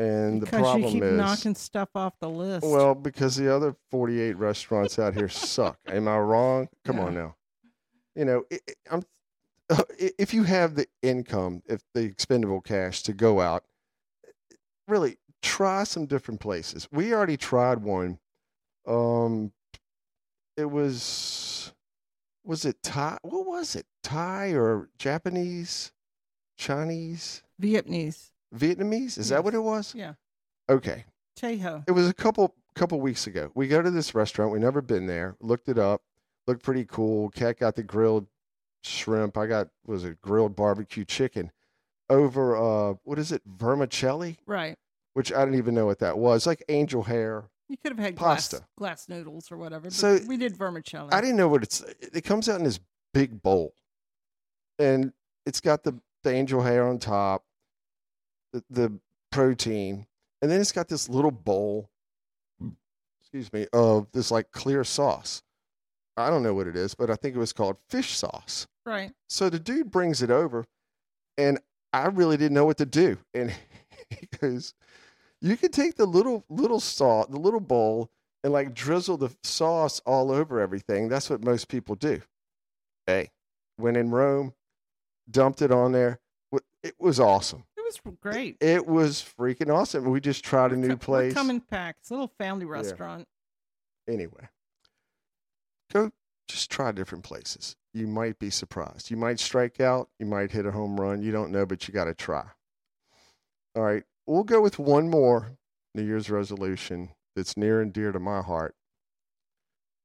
And 0.00 0.40
the 0.40 0.46
because 0.46 0.60
problem 0.60 0.82
you 0.82 0.90
keep 0.92 1.02
is 1.02 1.16
knocking 1.18 1.54
stuff 1.54 1.90
off 1.94 2.14
the 2.20 2.28
list. 2.30 2.66
well, 2.66 2.94
because 2.94 3.36
the 3.36 3.54
other 3.54 3.74
48 3.90 4.36
restaurants 4.36 4.98
out 4.98 5.14
here 5.14 5.28
suck. 5.28 5.78
Am 5.86 6.08
I 6.08 6.18
wrong? 6.18 6.68
Come 6.84 7.00
on 7.00 7.14
now. 7.14 7.36
You 8.14 8.24
know, 8.24 8.44
i 8.50 8.58
i- 8.68 8.74
I'm 8.94 9.02
i- 9.70 10.12
if 10.18 10.32
you 10.32 10.44
have 10.44 10.74
the 10.74 10.86
income, 11.02 11.62
if 11.66 11.82
the 11.94 12.00
expendable 12.02 12.60
cash 12.60 13.02
to 13.04 13.12
go 13.12 13.40
out, 13.40 13.64
really 14.88 15.18
try 15.42 15.84
some 15.84 16.06
different 16.06 16.40
places. 16.40 16.88
We 16.90 17.12
already 17.12 17.36
tried 17.36 17.82
one. 17.82 18.18
Um, 18.86 19.52
it 20.56 20.70
was 20.70 21.72
was 22.44 22.64
it 22.64 22.82
Thai? 22.82 23.18
What 23.22 23.46
was 23.46 23.76
it? 23.76 23.86
Thai 24.02 24.52
or 24.54 24.88
Japanese, 24.98 25.92
Chinese, 26.56 27.42
Vietnamese. 27.60 28.30
Vietnamese? 28.54 29.18
Is 29.18 29.28
that 29.28 29.44
what 29.44 29.54
it 29.54 29.62
was? 29.62 29.94
Yeah. 29.94 30.14
Okay. 30.68 31.04
Tejo. 31.38 31.84
It 31.88 31.92
was 31.92 32.08
a 32.08 32.14
couple 32.14 32.54
couple 32.74 33.00
weeks 33.00 33.26
ago. 33.26 33.50
We 33.54 33.68
go 33.68 33.82
to 33.82 33.90
this 33.90 34.14
restaurant. 34.14 34.52
We 34.52 34.58
never 34.58 34.80
been 34.80 35.06
there. 35.06 35.36
Looked 35.40 35.68
it 35.68 35.78
up. 35.78 36.02
Looked 36.46 36.62
pretty 36.62 36.84
cool. 36.84 37.30
Cat 37.30 37.58
got 37.58 37.74
the 37.76 37.82
grilled 37.82 38.26
shrimp. 38.82 39.36
I 39.36 39.46
got 39.46 39.68
was 39.86 40.04
it 40.04 40.20
grilled 40.20 40.56
barbecue 40.56 41.04
chicken 41.04 41.50
over 42.08 42.56
uh 42.56 42.94
what 43.04 43.18
is 43.18 43.30
it 43.32 43.42
vermicelli, 43.46 44.38
Right. 44.46 44.76
which 45.14 45.32
I 45.32 45.44
didn't 45.44 45.58
even 45.58 45.74
know 45.74 45.86
what 45.86 45.98
that 46.00 46.18
was. 46.18 46.46
Like 46.46 46.64
angel 46.68 47.02
hair. 47.04 47.44
You 47.68 47.76
could 47.76 47.92
have 47.92 48.04
had 48.04 48.16
Pasta. 48.16 48.56
glass, 48.76 49.06
glass 49.06 49.08
noodles 49.08 49.52
or 49.52 49.56
whatever. 49.56 49.84
But 49.84 49.92
So, 49.92 50.18
we 50.26 50.36
did 50.36 50.56
vermicelli. 50.56 51.12
I 51.12 51.20
didn't 51.20 51.36
know 51.36 51.46
what 51.48 51.62
it's. 51.62 51.80
It 52.00 52.24
comes 52.24 52.48
out 52.48 52.58
in 52.58 52.64
this 52.64 52.80
big 53.14 53.40
bowl, 53.42 53.74
and 54.78 55.12
it's 55.46 55.60
got 55.60 55.84
the, 55.84 55.94
the 56.24 56.32
angel 56.32 56.62
hair 56.62 56.86
on 56.88 56.98
top, 56.98 57.44
the, 58.52 58.64
the 58.70 58.92
protein, 59.30 60.06
and 60.42 60.50
then 60.50 60.60
it's 60.60 60.72
got 60.72 60.88
this 60.88 61.08
little 61.08 61.30
bowl. 61.30 61.90
Excuse 63.20 63.52
me, 63.52 63.66
of 63.72 64.08
this 64.12 64.30
like 64.30 64.50
clear 64.50 64.82
sauce. 64.82 65.42
I 66.16 66.30
don't 66.30 66.42
know 66.42 66.54
what 66.54 66.66
it 66.66 66.76
is, 66.76 66.94
but 66.94 67.10
I 67.10 67.14
think 67.14 67.36
it 67.36 67.38
was 67.38 67.52
called 67.52 67.76
fish 67.88 68.16
sauce. 68.16 68.66
Right. 68.84 69.12
So 69.28 69.48
the 69.48 69.60
dude 69.60 69.90
brings 69.90 70.22
it 70.22 70.30
over, 70.30 70.66
and 71.38 71.60
I 71.92 72.06
really 72.06 72.36
didn't 72.36 72.54
know 72.54 72.64
what 72.64 72.78
to 72.78 72.86
do. 72.86 73.18
And 73.32 73.54
he 74.10 74.28
goes, 74.40 74.74
"You 75.40 75.56
can 75.56 75.70
take 75.70 75.96
the 75.96 76.06
little 76.06 76.44
little 76.48 76.80
salt, 76.80 77.30
the 77.30 77.38
little 77.38 77.60
bowl, 77.60 78.10
and 78.42 78.52
like 78.52 78.74
drizzle 78.74 79.16
the 79.16 79.30
sauce 79.44 80.00
all 80.04 80.32
over 80.32 80.60
everything. 80.60 81.08
That's 81.08 81.30
what 81.30 81.44
most 81.44 81.68
people 81.68 81.94
do." 81.94 82.20
Hey, 83.06 83.30
when 83.76 83.96
in 83.96 84.10
Rome, 84.10 84.54
dumped 85.30 85.62
it 85.62 85.70
on 85.70 85.92
there. 85.92 86.20
It 86.82 86.94
was 86.98 87.20
awesome. 87.20 87.64
It 87.96 88.04
was 88.04 88.14
great. 88.20 88.56
It 88.60 88.86
was 88.86 89.24
freaking 89.38 89.74
awesome. 89.74 90.04
We 90.10 90.20
just 90.20 90.44
tried 90.44 90.72
a 90.72 90.76
new 90.76 90.96
place. 90.96 91.34
We're 91.34 91.40
coming 91.40 91.62
back. 91.70 91.96
It's 92.00 92.10
a 92.10 92.14
little 92.14 92.32
family 92.38 92.64
restaurant. 92.64 93.26
anyway, 94.08 94.48
go 95.92 96.10
just 96.50 96.70
try 96.70 96.92
different 96.92 97.24
places. 97.24 97.76
You 97.94 98.06
might 98.06 98.38
be 98.38 98.50
surprised. 98.50 99.10
You 99.10 99.16
might 99.16 99.40
strike 99.40 99.80
out. 99.80 100.08
You 100.18 100.26
might 100.26 100.50
hit 100.50 100.66
a 100.66 100.72
home 100.72 101.00
run. 101.00 101.22
You 101.22 101.32
don't 101.32 101.50
know, 101.50 101.64
but 101.64 101.86
you 101.86 101.94
got 101.94 102.04
to 102.04 102.14
try. 102.14 102.44
All 103.76 103.82
right. 103.82 104.04
We'll 104.26 104.44
go 104.44 104.60
with 104.60 104.78
one 104.78 105.08
more 105.08 105.52
New 105.94 106.04
Year's 106.04 106.30
resolution 106.30 107.10
that's 107.34 107.56
near 107.56 107.80
and 107.80 107.92
dear 107.92 108.12
to 108.12 108.20
my 108.20 108.42
heart, 108.42 108.74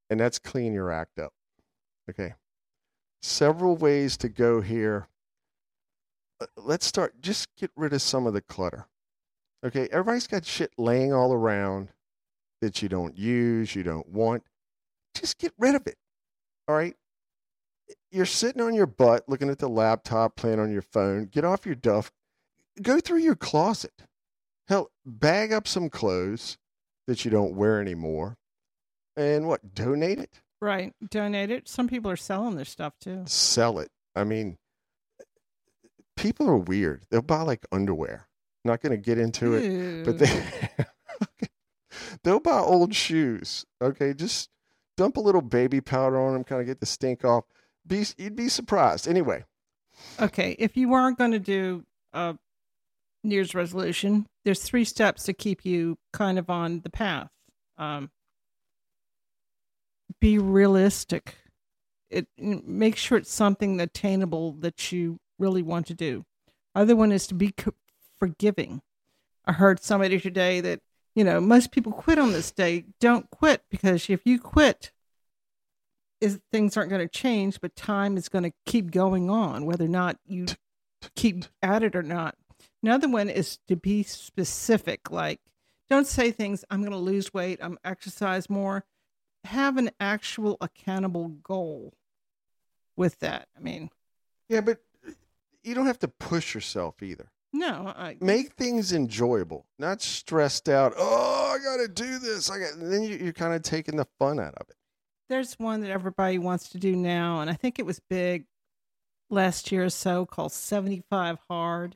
and 0.09 0.19
that's 0.19 0.39
clean 0.39 0.73
your 0.73 0.91
act 0.91 1.19
up. 1.19 1.33
Okay. 2.09 2.33
Several 3.21 3.75
ways 3.75 4.17
to 4.17 4.29
go 4.29 4.61
here. 4.61 5.07
Uh, 6.39 6.45
Let's 6.57 6.85
start. 6.85 7.21
Just 7.21 7.47
get 7.55 7.71
rid 7.75 7.93
of 7.93 8.01
some 8.01 8.27
of 8.27 8.33
the 8.33 8.41
clutter. 8.41 8.87
Okay. 9.65 9.87
Everybody's 9.91 10.27
got 10.27 10.45
shit 10.45 10.71
laying 10.77 11.13
all 11.13 11.33
around 11.33 11.89
that 12.61 12.81
you 12.81 12.89
don't 12.89 13.17
use, 13.17 13.75
you 13.75 13.83
don't 13.83 14.07
want, 14.07 14.43
just 15.13 15.37
get 15.37 15.53
rid 15.57 15.75
of 15.75 15.85
it. 15.87 15.97
All 16.67 16.75
right. 16.75 16.95
You're 18.11 18.25
sitting 18.25 18.61
on 18.61 18.73
your 18.73 18.87
butt 18.87 19.27
looking 19.27 19.49
at 19.49 19.59
the 19.59 19.69
laptop, 19.69 20.35
playing 20.35 20.59
on 20.59 20.71
your 20.71 20.81
phone. 20.81 21.25
Get 21.25 21.43
off 21.43 21.65
your 21.65 21.75
duff. 21.75 22.11
Go 22.81 22.99
through 22.99 23.19
your 23.19 23.35
closet. 23.35 24.03
Hell, 24.67 24.89
bag 25.05 25.53
up 25.53 25.67
some 25.67 25.89
clothes 25.89 26.57
that 27.07 27.23
you 27.23 27.29
don't 27.29 27.55
wear 27.55 27.79
anymore 27.79 28.37
and 29.15 29.47
what? 29.47 29.73
Donate 29.73 30.19
it? 30.19 30.41
Right. 30.61 30.93
Donate 31.09 31.51
it. 31.51 31.67
Some 31.67 31.87
people 31.87 32.09
are 32.09 32.15
selling 32.15 32.55
their 32.55 32.65
stuff 32.65 32.93
too. 32.99 33.23
Sell 33.25 33.79
it. 33.79 33.89
I 34.15 34.23
mean, 34.23 34.57
people 36.15 36.49
are 36.49 36.57
weird. 36.57 37.05
They'll 37.09 37.21
buy 37.21 37.41
like 37.41 37.65
underwear. 37.71 38.27
Not 38.63 38.81
going 38.81 38.91
to 38.91 38.97
get 38.97 39.17
into 39.17 39.53
it. 39.53 40.05
but 40.05 40.17
they 40.17 40.43
they'll 42.23 42.39
buy 42.39 42.59
old 42.59 42.95
shoes. 42.95 43.65
Okay, 43.81 44.13
just 44.13 44.49
dump 44.97 45.17
a 45.17 45.21
little 45.21 45.41
baby 45.41 45.81
powder 45.81 46.19
on 46.19 46.33
them, 46.33 46.43
kind 46.43 46.61
of 46.61 46.67
get 46.67 46.79
the 46.79 46.85
stink 46.85 47.23
off. 47.23 47.45
Be 47.85 48.05
you'd 48.17 48.35
be 48.35 48.49
surprised. 48.49 49.07
Anyway, 49.07 49.43
Okay, 50.19 50.55
if 50.59 50.75
you 50.75 50.93
are 50.93 51.11
going 51.11 51.31
to 51.31 51.39
do 51.39 51.83
a 52.13 52.37
New 53.23 53.35
Year's 53.35 53.55
resolution, 53.55 54.27
there's 54.43 54.61
three 54.61 54.83
steps 54.83 55.23
to 55.23 55.33
keep 55.33 55.63
you 55.65 55.97
kind 56.11 56.37
of 56.39 56.49
on 56.49 56.81
the 56.81 56.89
path. 56.89 57.29
Um, 57.77 58.09
be 60.19 60.37
realistic. 60.37 61.35
It 62.09 62.27
make 62.37 62.95
sure 62.95 63.17
it's 63.17 63.31
something 63.31 63.79
attainable 63.81 64.53
that 64.59 64.91
you 64.91 65.19
really 65.39 65.61
want 65.61 65.87
to 65.87 65.93
do. 65.93 66.25
Other 66.73 66.95
one 66.95 67.11
is 67.11 67.27
to 67.27 67.33
be 67.35 67.53
forgiving. 68.19 68.81
I 69.45 69.53
heard 69.53 69.81
somebody 69.81 70.19
today 70.19 70.61
that 70.61 70.81
you 71.15 71.23
know 71.23 71.39
most 71.39 71.71
people 71.71 71.91
quit 71.91 72.17
on 72.17 72.31
this 72.31 72.51
day. 72.51 72.85
Don't 72.99 73.29
quit 73.29 73.63
because 73.69 74.09
if 74.09 74.21
you 74.25 74.39
quit, 74.39 74.91
is 76.21 76.39
things 76.51 76.75
aren't 76.75 76.89
going 76.89 77.07
to 77.07 77.07
change, 77.07 77.61
but 77.61 77.75
time 77.75 78.17
is 78.17 78.29
going 78.29 78.43
to 78.43 78.53
keep 78.65 78.91
going 78.91 79.29
on, 79.29 79.65
whether 79.65 79.85
or 79.85 79.89
not 79.89 80.17
you 80.25 80.47
keep 81.15 81.45
at 81.61 81.83
it 81.83 81.95
or 81.95 82.03
not. 82.03 82.35
Another 82.81 83.07
one 83.07 83.29
is 83.29 83.59
to 83.67 83.75
be 83.75 84.03
specific, 84.03 85.11
like 85.11 85.39
don't 85.89 86.07
say 86.07 86.31
things, 86.31 86.65
I'm 86.69 86.81
going 86.81 86.91
to 86.91 86.97
lose 86.97 87.33
weight, 87.33 87.59
I'm 87.61 87.77
exercise 87.83 88.49
more. 88.49 88.85
Have 89.43 89.77
an 89.77 89.91
actual 89.99 90.57
accountable 90.61 91.27
goal 91.27 91.93
with 92.95 93.19
that. 93.19 93.47
I 93.55 93.59
mean, 93.59 93.89
yeah, 94.49 94.61
but 94.61 94.79
you 95.65 95.75
don't 95.75 95.87
have 95.87 95.99
to 95.99 96.07
push 96.07 96.53
yourself 96.53 97.01
either. 97.01 97.31
no, 97.53 97.93
I, 97.95 98.17
Make 98.21 98.53
things 98.53 98.91
enjoyable, 98.93 99.65
not 99.79 100.01
stressed 100.01 100.69
out. 100.69 100.93
Oh, 100.97 101.55
I 101.55 101.63
got 101.63 101.81
to 101.81 101.87
do 101.87 102.19
this. 102.19 102.49
I 102.49 102.59
got. 102.59 102.71
Then 102.77 103.03
you, 103.03 103.17
you're 103.17 103.33
kind 103.33 103.53
of 103.53 103.61
taking 103.61 103.95
the 103.97 104.07
fun 104.19 104.39
out 104.39 104.55
of 104.55 104.69
it. 104.69 104.75
there's 105.29 105.53
one 105.55 105.81
that 105.81 105.91
everybody 105.91 106.37
wants 106.37 106.69
to 106.69 106.77
do 106.77 106.95
now, 106.95 107.39
and 107.41 107.49
I 107.49 107.53
think 107.53 107.79
it 107.79 107.85
was 107.85 107.99
big 108.09 108.45
last 109.29 109.71
year 109.71 109.85
or 109.85 109.89
so 109.89 110.25
called 110.25 110.51
75 110.51 111.39
Hard. 111.49 111.95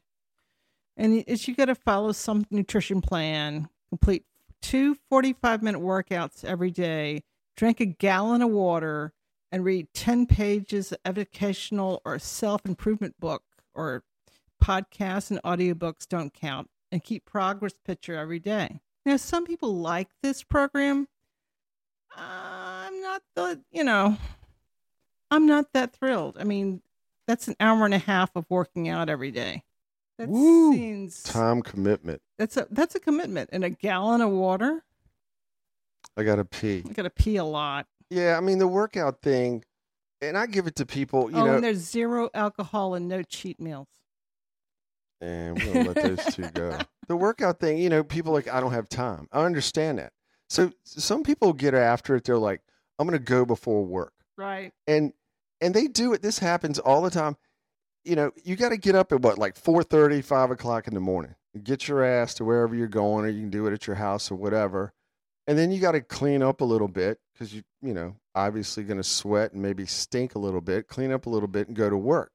And 0.97 1.23
it's 1.27 1.47
you 1.47 1.55
got 1.55 1.65
to 1.65 1.75
follow 1.75 2.11
some 2.11 2.45
nutrition 2.51 3.01
plan, 3.01 3.69
complete 3.89 4.25
two 4.61 4.95
45 5.09 5.63
minute 5.63 5.79
workouts 5.81 6.43
every 6.43 6.71
day, 6.71 7.23
drink 7.55 7.79
a 7.79 7.85
gallon 7.85 8.41
of 8.41 8.49
water, 8.49 9.13
and 9.51 9.63
read 9.63 9.88
10 9.93 10.25
pages 10.25 10.91
of 10.91 10.97
educational 11.05 12.01
or 12.05 12.19
self 12.19 12.65
improvement 12.65 13.15
book 13.19 13.43
or 13.73 14.03
podcasts 14.63 15.31
and 15.31 15.41
audiobooks 15.43 16.07
don't 16.07 16.33
count, 16.33 16.69
and 16.91 17.03
keep 17.03 17.25
progress 17.25 17.73
picture 17.85 18.15
every 18.15 18.39
day. 18.39 18.81
Now, 19.05 19.17
some 19.17 19.45
people 19.45 19.75
like 19.77 20.09
this 20.21 20.43
program. 20.43 21.07
I'm 22.15 23.01
not 23.01 23.21
the, 23.35 23.61
you 23.71 23.83
know, 23.83 24.17
I'm 25.31 25.45
not 25.45 25.73
that 25.73 25.93
thrilled. 25.93 26.38
I 26.39 26.43
mean, 26.43 26.81
that's 27.27 27.47
an 27.47 27.55
hour 27.59 27.85
and 27.85 27.93
a 27.93 27.99
half 27.99 28.35
of 28.35 28.45
working 28.49 28.89
out 28.89 29.09
every 29.09 29.31
day. 29.31 29.63
That 30.17 30.27
Woo. 30.27 30.73
seems 30.73 31.23
Time 31.23 31.61
commitment. 31.61 32.21
that's 32.38 32.57
a 32.57 32.67
that's 32.71 32.95
a 32.95 32.99
commitment. 32.99 33.51
And 33.53 33.63
a 33.63 33.69
gallon 33.69 34.19
of 34.21 34.31
water, 34.31 34.83
I 36.17 36.23
got 36.23 36.35
to 36.38 36.45
pee. 36.45 36.83
I 36.89 36.91
gotta 36.91 37.09
pee 37.09 37.38
a 37.38 37.45
lot. 37.45 37.85
Yeah, 38.09 38.35
I 38.35 38.41
mean 38.41 38.57
the 38.57 38.67
workout 38.67 39.21
thing, 39.21 39.63
and 40.21 40.38
I 40.38 40.45
give 40.45 40.67
it 40.67 40.75
to 40.77 40.85
people. 40.85 41.29
You 41.31 41.38
oh, 41.38 41.45
know, 41.45 41.55
and 41.55 41.63
there's 41.63 41.77
zero 41.77 42.29
alcohol 42.33 42.95
and 42.95 43.07
no 43.07 43.23
cheat 43.23 43.59
meals. 43.59 43.88
And 45.21 45.57
we're 45.61 45.73
gonna 45.73 45.88
let 45.89 45.95
those 46.17 46.35
two 46.35 46.49
go. 46.49 46.77
The 47.07 47.15
workout 47.15 47.59
thing, 47.59 47.79
you 47.79 47.89
know, 47.89 48.03
people 48.03 48.33
like, 48.33 48.47
I 48.47 48.59
don't 48.59 48.71
have 48.71 48.88
time. 48.88 49.27
I 49.31 49.43
understand 49.43 49.97
that. 49.97 50.13
So 50.47 50.71
some 50.83 51.23
people 51.23 51.53
get 51.53 51.73
after 51.73 52.15
it. 52.15 52.23
They're 52.23 52.38
like, 52.38 52.61
I'm 52.99 53.07
gonna 53.07 53.17
go 53.17 53.45
before 53.45 53.83
work, 53.83 54.13
Right. 54.38 54.71
and 54.85 55.13
and 55.59 55.73
they 55.73 55.88
do 55.88 56.13
it. 56.13 56.21
This 56.21 56.38
happens 56.38 56.77
all 56.77 57.01
the 57.01 57.09
time. 57.09 57.35
You 58.03 58.15
know, 58.15 58.31
you 58.43 58.55
got 58.55 58.69
to 58.69 58.77
get 58.77 58.93
up 58.95 59.11
at 59.11 59.21
what, 59.21 59.39
like 59.39 59.55
4:30, 59.55 60.23
5 60.23 60.51
o'clock 60.51 60.88
in 60.88 60.93
the 60.93 60.99
morning. 60.99 61.33
Get 61.63 61.88
your 61.88 62.03
ass 62.03 62.35
to 62.35 62.45
wherever 62.45 62.75
you're 62.75 62.88
going, 62.88 63.25
or 63.25 63.29
you 63.29 63.41
can 63.41 63.49
do 63.49 63.65
it 63.65 63.73
at 63.73 63.88
your 63.88 63.95
house 63.95 64.29
or 64.31 64.35
whatever. 64.35 64.93
And 65.50 65.58
then 65.58 65.72
you 65.72 65.79
got 65.79 65.94
to 65.94 66.01
clean 66.01 66.44
up 66.44 66.62
a 66.62 66.63
little 66.63 66.88
bit 66.88 67.20
because 67.34 67.56
you, 67.56 67.63
you 67.82 67.91
know, 67.91 68.15
obviously 68.36 68.84
going 68.84 68.98
to 68.98 69.03
sweat 69.03 69.51
and 69.51 69.63
maybe 69.63 69.84
stink 69.88 70.36
a 70.36 70.39
little 70.39 70.62
bit. 70.62 70.88
Clean 70.88 71.12
up 71.12 71.25
a 71.25 71.29
little 71.32 71.48
bit 71.48 71.68
and 71.68 71.75
go 71.75 71.89
to 71.89 71.98
work. 71.98 72.32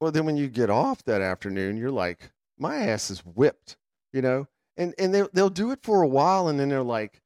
Well, 0.00 0.12
then 0.12 0.24
when 0.24 0.36
you 0.36 0.46
get 0.46 0.70
off 0.70 1.02
that 1.06 1.20
afternoon, 1.20 1.76
you're 1.76 1.90
like, 1.90 2.30
my 2.56 2.76
ass 2.76 3.10
is 3.10 3.18
whipped, 3.26 3.76
you 4.12 4.22
know, 4.22 4.46
and 4.76 4.94
and 4.96 5.12
they 5.12 5.24
they'll 5.32 5.50
do 5.50 5.72
it 5.72 5.80
for 5.82 6.02
a 6.02 6.06
while, 6.06 6.46
and 6.46 6.60
then 6.60 6.68
they're 6.68 6.84
like, 6.84 7.20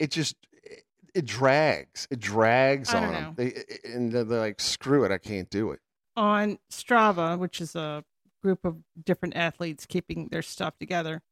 it 0.00 0.10
just 0.10 0.34
it, 0.52 0.82
it 1.14 1.24
drags, 1.24 2.08
it 2.10 2.18
drags 2.18 2.92
on 2.92 3.02
don't 3.02 3.12
them. 3.12 3.22
know. 3.22 3.32
They 3.36 3.64
and 3.84 4.10
they're 4.10 4.24
like, 4.24 4.60
screw 4.60 5.04
it, 5.04 5.12
I 5.12 5.18
can't 5.18 5.48
do 5.50 5.70
it. 5.70 5.78
On 6.16 6.58
Strava, 6.68 7.38
which 7.38 7.60
is 7.60 7.76
a 7.76 8.02
group 8.42 8.64
of 8.64 8.78
different 9.04 9.36
athletes 9.36 9.86
keeping 9.86 10.28
their 10.32 10.42
stuff 10.42 10.76
together. 10.80 11.22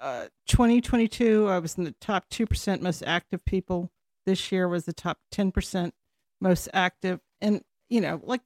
Uh, 0.00 0.28
2022, 0.46 1.46
I 1.46 1.58
was 1.58 1.76
in 1.76 1.84
the 1.84 1.94
top 2.00 2.30
2% 2.30 2.80
most 2.80 3.02
active 3.06 3.44
people. 3.44 3.90
This 4.24 4.50
year 4.50 4.66
was 4.66 4.86
the 4.86 4.94
top 4.94 5.18
10% 5.34 5.92
most 6.40 6.68
active. 6.72 7.20
And, 7.42 7.62
you 7.90 8.00
know, 8.00 8.18
like 8.24 8.40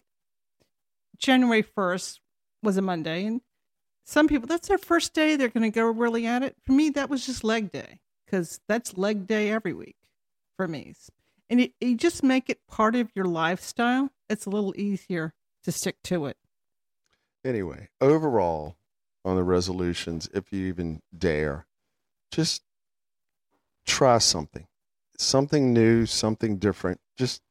January 1.16 1.62
1st 1.62 2.18
was 2.62 2.76
a 2.76 2.82
Monday. 2.82 3.24
And 3.24 3.40
some 4.04 4.26
people, 4.26 4.48
that's 4.48 4.66
their 4.66 4.78
first 4.78 5.14
day. 5.14 5.36
They're 5.36 5.48
going 5.48 5.70
to 5.70 5.74
go 5.74 5.86
really 5.86 6.26
at 6.26 6.42
it. 6.42 6.56
For 6.64 6.72
me, 6.72 6.90
that 6.90 7.08
was 7.08 7.24
just 7.24 7.44
leg 7.44 7.70
day 7.70 8.00
because 8.26 8.60
that's 8.68 8.98
leg 8.98 9.28
day 9.28 9.50
every 9.50 9.72
week 9.72 9.96
for 10.56 10.66
me. 10.66 10.94
And 11.48 11.60
you, 11.60 11.68
you 11.80 11.96
just 11.96 12.24
make 12.24 12.50
it 12.50 12.66
part 12.66 12.96
of 12.96 13.12
your 13.14 13.26
lifestyle. 13.26 14.10
It's 14.28 14.46
a 14.46 14.50
little 14.50 14.74
easier 14.76 15.34
to 15.62 15.70
stick 15.70 15.96
to 16.04 16.26
it. 16.26 16.36
Anyway, 17.44 17.90
overall, 18.00 18.76
on 19.24 19.36
the 19.36 19.44
resolutions, 19.44 20.28
if 20.34 20.52
you 20.52 20.66
even 20.66 21.00
dare, 21.16 21.66
just 22.30 22.62
try 23.86 24.18
something, 24.18 24.66
something 25.18 25.72
new, 25.72 26.06
something 26.06 26.58
different. 26.58 27.00
Just 27.16 27.42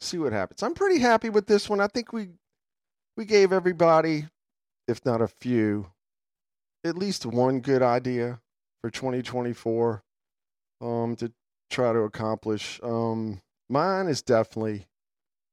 see 0.00 0.18
what 0.18 0.32
happens. 0.32 0.62
I'm 0.62 0.74
pretty 0.74 0.98
happy 0.98 1.30
with 1.30 1.46
this 1.46 1.68
one. 1.68 1.80
I 1.80 1.86
think 1.86 2.12
we 2.12 2.28
we 3.16 3.24
gave 3.24 3.52
everybody, 3.52 4.26
if 4.88 5.04
not 5.04 5.20
a 5.20 5.28
few, 5.28 5.90
at 6.84 6.96
least 6.96 7.26
one 7.26 7.60
good 7.60 7.82
idea 7.82 8.40
for 8.80 8.90
2024 8.90 10.02
um, 10.80 11.16
to 11.16 11.32
try 11.68 11.92
to 11.92 12.00
accomplish. 12.00 12.80
Um, 12.82 13.42
mine 13.68 14.06
is 14.06 14.22
definitely 14.22 14.86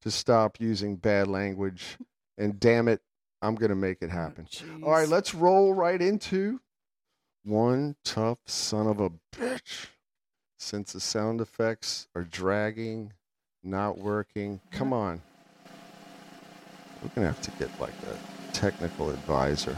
to 0.02 0.12
stop 0.12 0.60
using 0.60 0.96
bad 0.96 1.28
language, 1.28 1.98
and 2.38 2.60
damn 2.60 2.88
it, 2.88 3.02
I'm 3.42 3.56
going 3.56 3.70
to 3.70 3.76
make 3.76 4.02
it 4.02 4.10
happen. 4.10 4.48
Oh, 4.82 4.86
All 4.88 4.92
right, 4.92 5.08
let's 5.08 5.34
roll 5.34 5.74
right 5.74 6.02
into 6.02 6.60
one 7.44 7.96
tough 8.04 8.40
son 8.46 8.88
of 8.88 9.00
a 9.00 9.12
bitch. 9.36 9.88
Since 10.60 10.94
the 10.94 11.00
sound 11.00 11.40
effects 11.40 12.08
are 12.16 12.24
dragging, 12.24 13.14
not 13.64 13.98
working, 14.00 14.60
come 14.72 14.92
on. 14.92 15.22
We're 17.02 17.10
going 17.10 17.28
to 17.28 17.34
have 17.34 17.42
to 17.42 17.52
get 17.52 17.70
like 17.80 17.94
a 18.12 18.54
technical 18.54 19.12
advisor. 19.12 19.78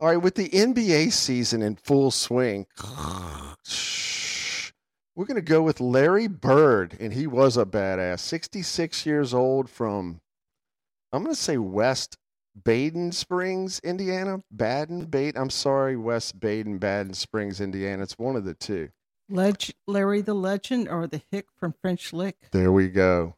All 0.00 0.08
right, 0.08 0.16
with 0.16 0.34
the 0.34 0.48
NBA 0.48 1.12
season 1.12 1.62
in 1.62 1.76
full 1.76 2.10
swing, 2.10 2.66
we're 5.14 5.26
going 5.26 5.36
to 5.36 5.42
go 5.42 5.62
with 5.62 5.80
Larry 5.80 6.26
Bird, 6.26 6.96
and 6.98 7.12
he 7.12 7.26
was 7.28 7.56
a 7.56 7.64
badass. 7.64 8.18
66 8.18 9.06
years 9.06 9.32
old 9.32 9.70
from, 9.70 10.20
I'm 11.12 11.22
going 11.22 11.34
to 11.34 11.40
say 11.40 11.56
West 11.56 12.16
Baden 12.64 13.12
Springs, 13.12 13.80
Indiana. 13.80 14.42
Baden, 14.54 15.06
Bait. 15.06 15.36
I'm 15.36 15.50
sorry, 15.50 15.96
West 15.96 16.40
Baden, 16.40 16.78
Baden 16.78 17.14
Springs, 17.14 17.60
Indiana. 17.60 18.02
It's 18.02 18.18
one 18.18 18.36
of 18.36 18.44
the 18.44 18.54
two. 18.54 18.90
Leg- 19.28 19.74
Larry 19.86 20.20
the 20.20 20.34
Legend 20.34 20.88
or 20.88 21.06
the 21.06 21.22
Hick 21.30 21.46
from 21.56 21.74
French 21.80 22.12
Lick. 22.12 22.36
There 22.50 22.72
we 22.72 22.88
go. 22.88 23.36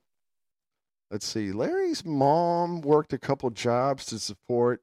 Let's 1.11 1.26
see. 1.26 1.52
Larry's 1.52 2.05
mom 2.05 2.81
worked 2.81 3.12
a 3.12 3.19
couple 3.19 3.50
jobs 3.50 4.07
to 4.07 4.19
support 4.19 4.83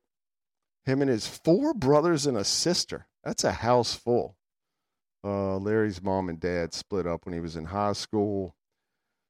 him 0.86 1.02
and 1.02 1.10
his 1.10 1.28
four 1.28 1.74
brothers 1.74 2.28
and 2.28 2.38
a 2.38 2.44
sister. 2.44 3.08
That's 3.24 3.44
a 3.44 3.52
house 3.52 3.96
full. 3.96 4.36
Uh, 5.24 5.58
Larry's 5.58 6.02
mom 6.02 6.30
and 6.30 6.40
dad 6.40 6.74
split 6.74 7.08
up 7.08 7.26
when 7.26 7.34
he 7.34 7.40
was 7.40 7.56
in 7.56 7.66
high 7.66 7.94
school. 7.94 8.56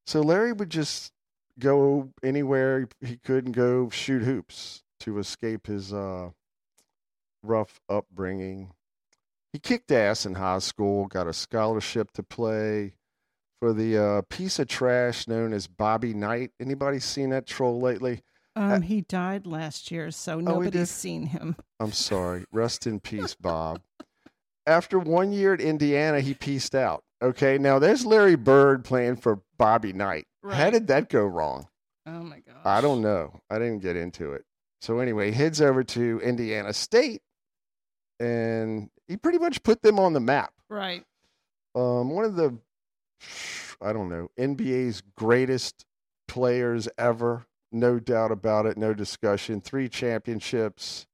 So 0.06 0.20
Larry 0.20 0.52
would 0.52 0.70
just 0.70 1.12
go 1.58 2.10
anywhere 2.22 2.88
he 3.00 3.16
could 3.16 3.46
and 3.46 3.54
go 3.54 3.88
shoot 3.88 4.22
hoops 4.22 4.82
to 5.00 5.18
escape 5.18 5.66
his 5.66 5.92
uh, 5.92 6.30
rough 7.42 7.80
upbringing. 7.88 8.72
He 9.52 9.58
kicked 9.58 9.90
ass 9.90 10.26
in 10.26 10.34
high 10.34 10.60
school, 10.60 11.06
got 11.06 11.26
a 11.26 11.32
scholarship 11.32 12.12
to 12.12 12.22
play 12.22 12.94
for 13.60 13.72
the 13.72 13.98
uh, 13.98 14.22
piece 14.28 14.58
of 14.58 14.68
trash 14.68 15.26
known 15.28 15.52
as 15.52 15.66
Bobby 15.66 16.14
Knight. 16.14 16.52
Anybody 16.60 16.98
seen 16.98 17.30
that 17.30 17.46
troll 17.46 17.80
lately? 17.80 18.22
Um, 18.56 18.82
he 18.82 19.02
died 19.02 19.46
last 19.46 19.90
year, 19.90 20.10
so 20.10 20.36
oh, 20.36 20.40
nobody's 20.40 20.90
seen 20.90 21.26
him. 21.26 21.56
I'm 21.78 21.92
sorry. 21.92 22.44
Rest 22.52 22.86
in 22.86 23.00
peace, 23.00 23.34
Bob. 23.34 23.80
After 24.66 24.98
one 24.98 25.32
year 25.32 25.54
at 25.54 25.60
Indiana, 25.60 26.20
he 26.20 26.34
pieced 26.34 26.74
out. 26.74 27.02
Okay, 27.22 27.58
now 27.58 27.78
there's 27.78 28.06
Larry 28.06 28.36
Bird 28.36 28.84
playing 28.84 29.16
for 29.16 29.42
Bobby 29.58 29.92
Knight. 29.92 30.26
How 30.48 30.70
did 30.70 30.86
that 30.86 31.08
go 31.10 31.24
wrong? 31.24 31.68
Oh 32.06 32.22
my 32.22 32.40
gosh. 32.40 32.56
I 32.64 32.80
don't 32.80 33.02
know. 33.02 33.40
I 33.50 33.58
didn't 33.58 33.80
get 33.80 33.96
into 33.96 34.32
it. 34.32 34.44
So 34.80 34.98
anyway, 34.98 35.30
heads 35.30 35.60
over 35.60 35.84
to 35.84 36.20
Indiana 36.20 36.72
State, 36.72 37.22
and 38.18 38.90
he 39.08 39.16
pretty 39.16 39.38
much 39.38 39.62
put 39.62 39.82
them 39.82 39.98
on 39.98 40.12
the 40.12 40.20
map. 40.20 40.52
Right. 40.68 41.04
Um, 41.74 42.10
one 42.10 42.24
of 42.24 42.36
the, 42.36 42.56
I 43.80 43.92
don't 43.92 44.08
know, 44.08 44.28
NBA's 44.38 45.02
greatest 45.16 45.84
players 46.28 46.88
ever. 46.96 47.46
No 47.72 47.98
doubt 48.00 48.32
about 48.32 48.66
it. 48.66 48.76
No 48.76 48.94
discussion. 48.94 49.60
Three 49.60 49.88
championships. 49.88 51.06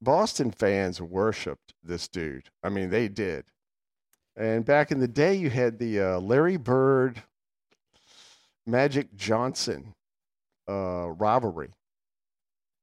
Boston 0.00 0.50
fans 0.50 1.00
worshipped 1.00 1.74
this 1.82 2.08
dude. 2.08 2.48
I 2.62 2.70
mean, 2.70 2.90
they 2.90 3.08
did. 3.08 3.44
And 4.34 4.64
back 4.64 4.90
in 4.90 4.98
the 4.98 5.08
day, 5.08 5.34
you 5.34 5.50
had 5.50 5.78
the 5.78 6.00
uh, 6.00 6.20
Larry 6.20 6.56
Bird, 6.56 7.22
Magic 8.66 9.14
Johnson 9.14 9.94
uh, 10.68 11.10
rivalry, 11.10 11.70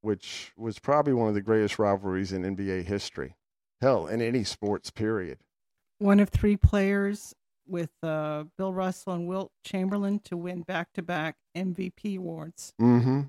which 0.02 0.52
was 0.58 0.80
probably 0.80 1.14
one 1.14 1.28
of 1.30 1.34
the 1.36 1.42
greatest 1.42 1.80
rivalries 1.80 2.32
in 2.32 2.44
NBA 2.44 2.86
history. 2.86 3.36
Hell, 3.82 4.08
in 4.08 4.22
any 4.22 4.44
sports 4.44 4.90
period. 4.90 5.40
One 6.00 6.20
of 6.20 6.30
three 6.30 6.58
players 6.58 7.34
with 7.68 7.92
uh, 8.04 8.46
Bill 8.58 8.74
Russell 8.74 9.14
and 9.14 9.28
Wilt 9.28 9.52
Chamberlain 9.64 10.20
to 10.26 10.36
win 10.36 10.64
back 10.64 10.90
to 10.94 11.02
back 11.02 11.36
MVP 11.56 12.18
awards. 12.18 12.74
Mm-hmm. 12.82 13.22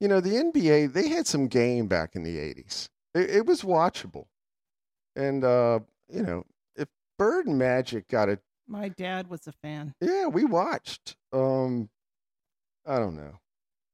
You 0.00 0.08
know, 0.08 0.20
the 0.20 0.30
NBA, 0.30 0.92
they 0.92 1.08
had 1.08 1.26
some 1.26 1.46
game 1.48 1.86
back 1.86 2.14
in 2.14 2.22
the 2.24 2.36
80s. 2.36 2.88
It, 3.14 3.30
it 3.30 3.46
was 3.46 3.62
watchable. 3.62 4.26
And, 5.16 5.44
uh, 5.44 5.80
you 6.08 6.22
know, 6.22 6.44
if 6.76 6.88
Bird 7.18 7.46
and 7.46 7.58
Magic 7.58 8.08
got 8.08 8.28
it, 8.28 8.40
My 8.66 8.88
dad 8.88 9.28
was 9.28 9.46
a 9.46 9.52
fan. 9.52 9.94
yeah, 10.00 10.26
we 10.26 10.44
watched. 10.44 11.16
Um, 11.32 11.88
I 12.86 12.98
don't 12.98 13.16
know. 13.16 13.38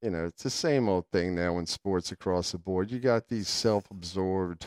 You 0.05 0.11
know, 0.11 0.27
it's 0.27 0.43
the 0.43 0.51
same 0.51 0.87
old 0.87 1.07
thing 1.11 1.35
now 1.35 1.57
in 1.57 1.65
sports 1.65 2.13
across 2.13 2.53
the 2.53 2.59
board. 2.59 2.91
You 2.91 2.99
got 2.99 3.29
these 3.29 3.49
self 3.49 3.91
absorbed, 3.91 4.67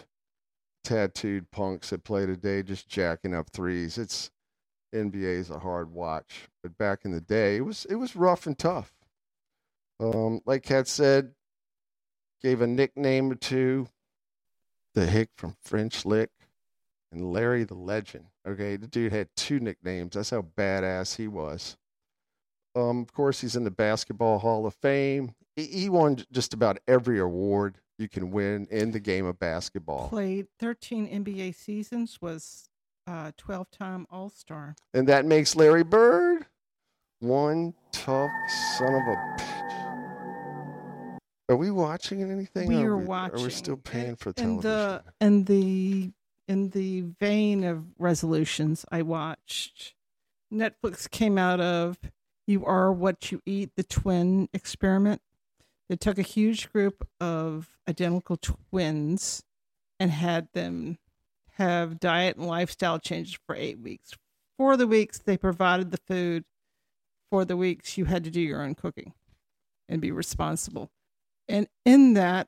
tattooed 0.84 1.52
punks 1.52 1.92
that 1.92 2.04
play 2.04 2.26
today 2.26 2.64
just 2.64 2.90
jacking 2.90 3.36
up 3.36 3.52
threes. 3.52 4.00
It's 4.00 4.32
NBA 4.96 5.38
is 5.38 5.52
a 5.52 5.60
hard 5.60 5.92
watch. 5.92 6.50
But 6.64 6.76
back 6.80 7.06
in 7.06 7.12
the 7.12 7.22
day, 7.22 7.58
it 7.58 7.62
was 7.62 7.86
it 7.86 7.98
was 7.98 8.16
rough 8.16 8.48
and 8.48 8.58
tough. 8.58 8.92
Um, 10.00 10.42
like 10.48 10.64
Cat 10.64 10.88
said, 10.88 11.36
gave 12.42 12.60
a 12.62 12.68
nickname 12.68 13.32
or 13.32 13.36
two. 13.36 13.90
The 14.96 15.06
Hick 15.06 15.30
from 15.36 15.56
French 15.62 16.04
Lick 16.04 16.32
and 17.12 17.32
Larry 17.32 17.64
the 17.64 17.76
Legend. 17.76 18.26
Okay, 18.48 18.76
the 18.76 18.88
dude 18.88 19.14
had 19.14 19.30
two 19.36 19.60
nicknames. 19.60 20.16
That's 20.16 20.32
how 20.32 20.48
badass 20.58 21.18
he 21.18 21.28
was. 21.28 21.78
Um, 22.78 23.02
of 23.02 23.12
course, 23.12 23.42
he's 23.42 23.56
in 23.56 23.64
the 23.64 23.72
Basketball 23.72 24.38
Hall 24.38 24.68
of 24.68 24.76
Fame. 24.76 25.34
He, 25.56 25.90
won 25.90 26.18
just 26.32 26.54
about 26.54 26.78
every 26.88 27.18
award 27.18 27.80
you 27.98 28.08
can 28.08 28.30
win 28.30 28.68
in 28.70 28.92
the 28.92 29.00
game 29.00 29.26
of 29.26 29.40
basketball. 29.40 30.10
Played 30.10 30.46
13 30.60 31.08
NBA 31.08 31.56
seasons, 31.56 32.20
was 32.22 32.70
uh, 33.08 33.32
12 33.38 33.72
time 33.72 34.06
All 34.12 34.30
Star. 34.30 34.76
And 34.94 35.08
that 35.08 35.26
makes 35.26 35.56
Larry 35.56 35.84
Bird 35.84 36.46
one 37.20 37.74
tough 37.92 38.30
son 38.78 38.94
of 38.94 39.02
a 39.02 39.16
bitch. 39.40 41.18
Are 41.50 41.56
we 41.56 41.72
watching 41.72 42.22
anything? 42.22 42.68
We 42.68 42.84
or 42.84 42.92
are 42.92 42.98
we, 42.98 43.08
Are 43.08 43.32
we 43.40 43.50
still 43.50 43.78
paying 43.78 44.16
for 44.16 44.30
in 44.30 44.60
television? 44.60 44.62
the 44.62 45.04
in 45.20 45.44
the 45.46 46.12
in 46.48 46.70
the 46.70 47.02
vein 47.20 47.64
of 47.64 47.84
resolutions 47.98 48.86
i 48.90 49.02
watched 49.02 49.96
netflix 50.52 51.10
came 51.10 51.38
out 51.38 51.60
of 51.60 51.98
you 52.48 52.66
are 52.66 52.92
what 52.92 53.32
you 53.32 53.42
eat 53.46 53.72
the 53.76 53.84
twin 53.84 54.50
experiment. 54.54 55.22
They 55.90 55.98
took 55.98 56.18
a 56.18 56.24
huge 56.24 56.72
group 56.72 57.08
of 57.20 57.78
identical 57.88 58.38
twins 58.38 59.44
and 60.00 60.12
had 60.12 60.48
them 60.54 60.98
have 61.58 62.00
diet 62.00 62.38
and 62.38 62.48
lifestyle 62.48 63.00
changes 63.00 63.38
for 63.46 63.56
eight 63.56 63.80
weeks. 63.80 64.14
For 64.58 64.78
the 64.78 64.88
weeks 64.88 65.20
they 65.20 65.38
provided 65.38 65.92
the 65.92 66.00
food. 66.08 66.46
For 67.30 67.46
the 67.46 67.58
weeks 67.58 67.98
you 67.98 68.06
had 68.06 68.24
to 68.24 68.32
do 68.32 68.42
your 68.42 68.62
own 68.62 68.76
cooking 68.76 69.14
and 69.90 70.02
be 70.02 70.12
responsible. 70.12 70.90
And 71.48 71.68
in 71.86 72.14
that 72.14 72.48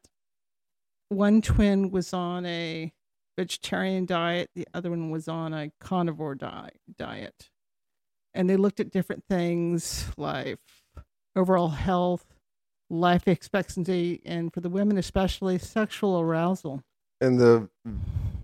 one 1.09 1.41
twin 1.41 1.91
was 1.91 2.13
on 2.13 2.45
a 2.45 2.93
vegetarian 3.37 4.05
diet, 4.05 4.49
the 4.55 4.67
other 4.73 4.89
one 4.89 5.09
was 5.09 5.27
on 5.27 5.53
a 5.53 5.71
carnivore 5.79 6.35
di- 6.35 6.71
diet. 6.97 7.49
And 8.33 8.49
they 8.49 8.57
looked 8.57 8.79
at 8.79 8.91
different 8.91 9.23
things 9.27 10.07
like 10.17 10.59
overall 11.35 11.69
health, 11.69 12.25
life 12.89 13.27
expectancy, 13.27 14.21
and 14.25 14.53
for 14.53 14.61
the 14.61 14.69
women, 14.69 14.97
especially 14.97 15.57
sexual 15.57 16.19
arousal. 16.19 16.83
and 17.21 17.39
the 17.39 17.69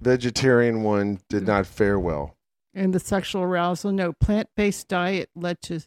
vegetarian 0.02 0.84
one 0.84 1.20
did 1.30 1.44
mm. 1.44 1.48
not 1.48 1.66
fare 1.66 2.00
well. 2.00 2.36
And 2.74 2.94
the 2.94 3.00
sexual 3.00 3.42
arousal, 3.42 3.92
no, 3.92 4.14
plant 4.14 4.50
based 4.56 4.88
diet 4.88 5.30
led 5.36 5.62
to 5.64 5.82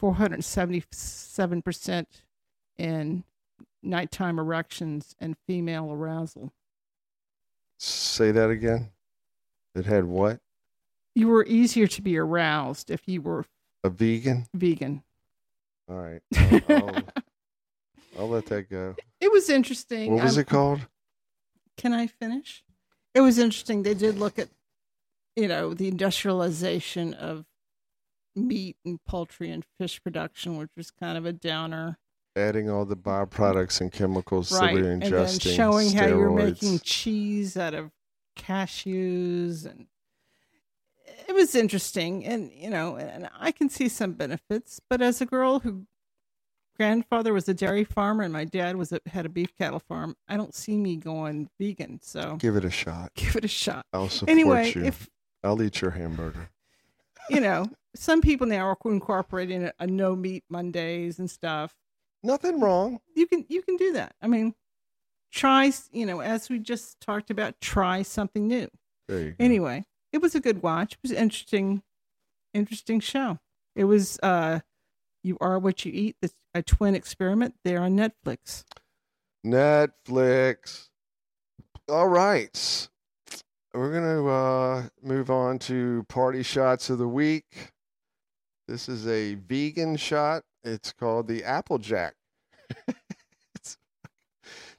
477% 0.00 2.06
in 2.78 3.24
nighttime 3.82 4.38
erections 4.38 5.14
and 5.18 5.36
female 5.46 5.92
arousal. 5.92 6.52
Say 7.78 8.30
that 8.30 8.50
again. 8.50 8.90
It 9.74 9.86
had 9.86 10.04
what? 10.04 10.40
You 11.20 11.28
were 11.28 11.44
easier 11.44 11.86
to 11.86 12.00
be 12.00 12.16
aroused 12.16 12.90
if 12.90 13.02
you 13.06 13.20
were 13.20 13.44
A 13.84 13.90
vegan? 13.90 14.46
vegan. 14.54 15.02
All 15.86 15.96
right. 15.98 16.22
I'll, 16.34 16.60
I'll, 16.70 17.02
I'll 18.20 18.28
let 18.30 18.46
that 18.46 18.70
go. 18.70 18.94
It 19.20 19.30
was 19.30 19.50
interesting. 19.50 20.14
What 20.14 20.24
was 20.24 20.38
I'm- 20.38 20.40
it 20.40 20.46
called? 20.46 20.88
Can 21.76 21.92
I 21.92 22.06
finish? 22.06 22.64
It 23.14 23.20
was 23.20 23.38
interesting. 23.38 23.82
They 23.82 23.92
did 23.92 24.18
look 24.18 24.38
at, 24.38 24.48
you 25.36 25.46
know, 25.46 25.74
the 25.74 25.88
industrialization 25.88 27.12
of 27.12 27.44
meat 28.34 28.76
and 28.86 28.98
poultry 29.04 29.50
and 29.50 29.62
fish 29.78 30.02
production, 30.02 30.56
which 30.56 30.70
was 30.74 30.90
kind 30.90 31.18
of 31.18 31.26
a 31.26 31.34
downer. 31.34 31.98
Adding 32.34 32.70
all 32.70 32.86
the 32.86 32.96
byproducts 32.96 33.82
and 33.82 33.92
chemicals 33.92 34.50
right. 34.52 34.74
that 34.74 34.82
we're 34.82 34.90
and 34.92 35.02
then 35.02 35.12
ingesting. 35.12 35.54
showing 35.54 35.92
how 35.92 36.06
you're 36.06 36.30
making 36.30 36.78
cheese 36.78 37.58
out 37.58 37.74
of 37.74 37.90
cashews 38.38 39.66
and 39.66 39.86
it 41.28 41.34
was 41.34 41.54
interesting 41.54 42.24
and 42.24 42.50
you 42.52 42.68
know 42.70 42.96
and 42.96 43.28
i 43.38 43.50
can 43.52 43.68
see 43.68 43.88
some 43.88 44.12
benefits 44.12 44.80
but 44.88 45.00
as 45.02 45.20
a 45.20 45.26
girl 45.26 45.60
who 45.60 45.84
grandfather 46.76 47.32
was 47.32 47.48
a 47.48 47.54
dairy 47.54 47.84
farmer 47.84 48.22
and 48.24 48.32
my 48.32 48.44
dad 48.44 48.76
was 48.76 48.92
a, 48.92 49.00
had 49.06 49.26
a 49.26 49.28
beef 49.28 49.54
cattle 49.56 49.78
farm 49.80 50.16
i 50.28 50.36
don't 50.36 50.54
see 50.54 50.76
me 50.76 50.96
going 50.96 51.48
vegan 51.58 51.98
so 52.02 52.36
Give 52.36 52.56
it 52.56 52.64
a 52.64 52.70
shot. 52.70 53.12
give 53.16 53.36
it 53.36 53.44
a 53.44 53.48
shot 53.48 53.84
I'll 53.92 54.08
support 54.08 54.30
anyway 54.30 54.72
you. 54.74 54.84
if 54.84 55.08
I'll 55.44 55.60
eat 55.62 55.80
your 55.80 55.90
hamburger. 55.92 56.48
you 57.28 57.40
know 57.40 57.66
some 57.94 58.20
people 58.20 58.46
now 58.46 58.66
are 58.66 58.76
incorporating 58.86 59.64
a, 59.64 59.72
a 59.78 59.86
no 59.86 60.14
meat 60.16 60.44
mondays 60.48 61.18
and 61.18 61.30
stuff 61.30 61.74
Nothing 62.22 62.60
wrong. 62.60 63.00
you 63.16 63.26
can 63.26 63.44
you 63.48 63.62
can 63.62 63.76
do 63.76 63.92
that 63.94 64.14
i 64.22 64.26
mean 64.26 64.54
try 65.32 65.70
you 65.92 66.06
know 66.06 66.20
as 66.20 66.48
we 66.48 66.58
just 66.58 67.00
talked 67.00 67.30
about 67.30 67.60
try 67.60 68.02
something 68.02 68.46
new 68.48 68.68
There 69.08 69.20
you 69.20 69.30
go. 69.30 69.36
anyway 69.44 69.84
it 70.12 70.20
was 70.20 70.34
a 70.34 70.40
good 70.40 70.62
watch 70.62 70.94
it 70.94 70.98
was 71.02 71.12
interesting 71.12 71.82
interesting 72.54 73.00
show 73.00 73.38
it 73.76 73.84
was 73.84 74.18
uh 74.22 74.60
you 75.22 75.36
are 75.40 75.58
what 75.58 75.84
you 75.84 75.92
eat 75.92 76.16
the 76.20 76.30
a 76.52 76.62
twin 76.62 76.96
experiment 76.96 77.54
there 77.64 77.80
on 77.80 77.96
netflix 77.96 78.64
Netflix. 79.44 80.88
All 81.88 82.08
right. 82.08 82.88
We're 83.72 83.92
to 84.02 84.28
uh, 84.28 84.82
move 85.02 85.30
on 85.30 85.58
to 85.60 86.04
party 86.08 86.42
shots 86.42 86.90
of 86.90 86.98
the 86.98 87.08
week. 87.08 87.72
This 88.68 88.88
is 88.88 89.06
a 89.06 89.34
vegan 89.34 89.96
shot. 89.96 90.42
It's 90.62 90.92
called 90.92 91.28
the 91.28 91.44
Applejack. 91.44 92.14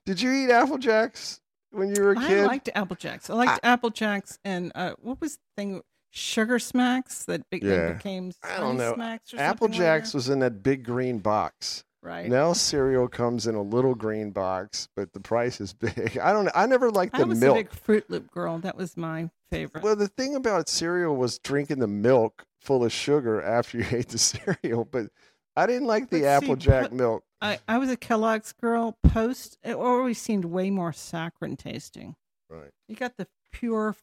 Did 0.06 0.22
you 0.22 0.32
eat 0.32 0.52
Apple 0.52 0.78
Jacks 0.78 1.41
when 1.72 1.94
you 1.96 2.02
were 2.04 2.14
a 2.14 2.20
i 2.20 2.28
kid? 2.28 2.40
I 2.42 2.46
liked 2.46 2.70
apple 2.76 2.96
jacks 2.96 3.30
i 3.30 3.34
liked 3.34 3.60
apple 3.64 3.90
jacks 3.90 4.38
and 4.44 4.72
uh 4.76 4.94
what 5.02 5.20
was 5.22 5.36
the 5.36 5.42
thing 5.58 5.82
sugar 6.10 6.60
smacks 6.60 7.24
that 7.26 7.50
be- 7.50 7.60
Yeah. 7.64 7.76
that 7.76 7.98
became 7.98 8.32
I 8.44 8.58
don't 8.60 8.78
know. 8.78 8.94
smacks 8.96 9.34
or 9.34 9.40
Apple 9.40 9.70
Jacks 9.70 10.10
later? 10.10 10.18
was 10.18 10.30
in 10.30 10.40
that 10.40 10.62
big 10.62 10.84
green 10.84 11.20
box. 11.20 11.86
right 12.04 12.28
Now 12.30 12.52
cereal 12.52 13.08
comes 13.08 13.48
in 13.48 13.56
a 13.56 13.62
little 13.62 13.96
green 13.96 14.32
box, 14.32 14.90
but 14.96 15.14
the 15.14 15.22
price 15.22 15.62
is 15.62 15.72
big. 15.74 16.18
I 16.22 16.34
don't. 16.34 16.50
I 16.54 16.66
never 16.66 16.92
liked 16.92 17.14
the 17.14 17.20
milk. 17.20 17.28
i 17.28 17.30
was 17.30 17.40
milk. 17.40 17.56
a 17.56 17.60
big 17.60 17.72
fruit 17.72 18.10
loop 18.10 18.30
girl 18.32 18.58
that 18.60 18.76
was 18.76 18.98
my 18.98 19.30
favorite 19.50 19.84
Well, 19.84 19.96
the 19.96 20.10
thing 20.10 20.36
about 20.36 20.68
cereal 20.68 21.16
was 21.16 21.40
drinking 21.40 21.80
the 21.80 21.88
milk 21.88 22.44
full 22.60 22.84
of 22.84 22.92
sugar 22.92 23.42
after 23.42 23.78
you 23.78 23.86
ate 23.92 24.10
the 24.10 24.18
cereal, 24.18 24.84
but 24.84 25.08
I 25.56 25.66
didn't 25.66 25.88
like 25.88 26.10
the 26.10 26.26
Applejack 26.26 26.90
put- 26.90 26.94
milk. 26.94 27.24
I, 27.42 27.60
I 27.68 27.78
was 27.78 27.90
a 27.90 27.98
kellogg's 27.98 28.54
girl 28.54 28.98
post 29.04 29.58
it 29.64 29.76
always 29.76 30.22
seemed 30.22 30.46
way 30.46 30.70
more 30.70 30.94
saccharine 30.94 31.58
tasting 31.58 32.16
Right. 32.52 32.72
You 32.90 32.96
got 32.96 33.16
the 33.16 33.28
pure 33.54 33.96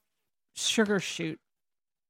sugar 0.54 1.00
shoot. 1.00 1.38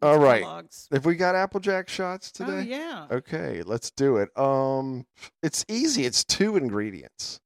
All 0.00 0.18
right. 0.18 0.42
Kellogg's. 0.42 0.88
Have 0.92 1.04
we 1.04 1.16
got 1.16 1.34
Applejack 1.34 1.88
shots 1.88 2.30
today? 2.30 2.52
Oh 2.52 2.60
yeah. 2.60 3.06
Okay, 3.10 3.62
let's 3.64 3.90
do 3.90 4.18
it. 4.18 4.28
Um, 4.38 5.04
it's 5.42 5.64
easy. 5.68 6.04
It's 6.04 6.24
two 6.24 6.56
ingredients. 6.56 7.40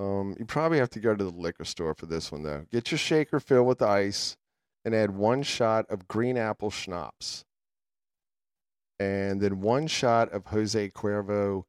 Um, 0.00 0.36
you 0.38 0.46
probably 0.46 0.78
have 0.78 0.90
to 0.90 1.00
go 1.00 1.14
to 1.14 1.24
the 1.24 1.30
liquor 1.30 1.64
store 1.64 1.94
for 1.94 2.06
this 2.06 2.32
one 2.32 2.42
though. 2.44 2.64
Get 2.70 2.90
your 2.90 2.98
shaker 2.98 3.40
filled 3.40 3.66
with 3.66 3.82
ice, 3.82 4.36
and 4.84 4.94
add 4.94 5.10
one 5.10 5.42
shot 5.42 5.84
of 5.90 6.08
green 6.08 6.38
apple 6.38 6.70
schnapps, 6.70 7.44
and 8.98 9.40
then 9.42 9.60
one 9.60 9.86
shot 9.86 10.32
of 10.32 10.46
Jose 10.46 10.88
Cuervo. 10.90 11.64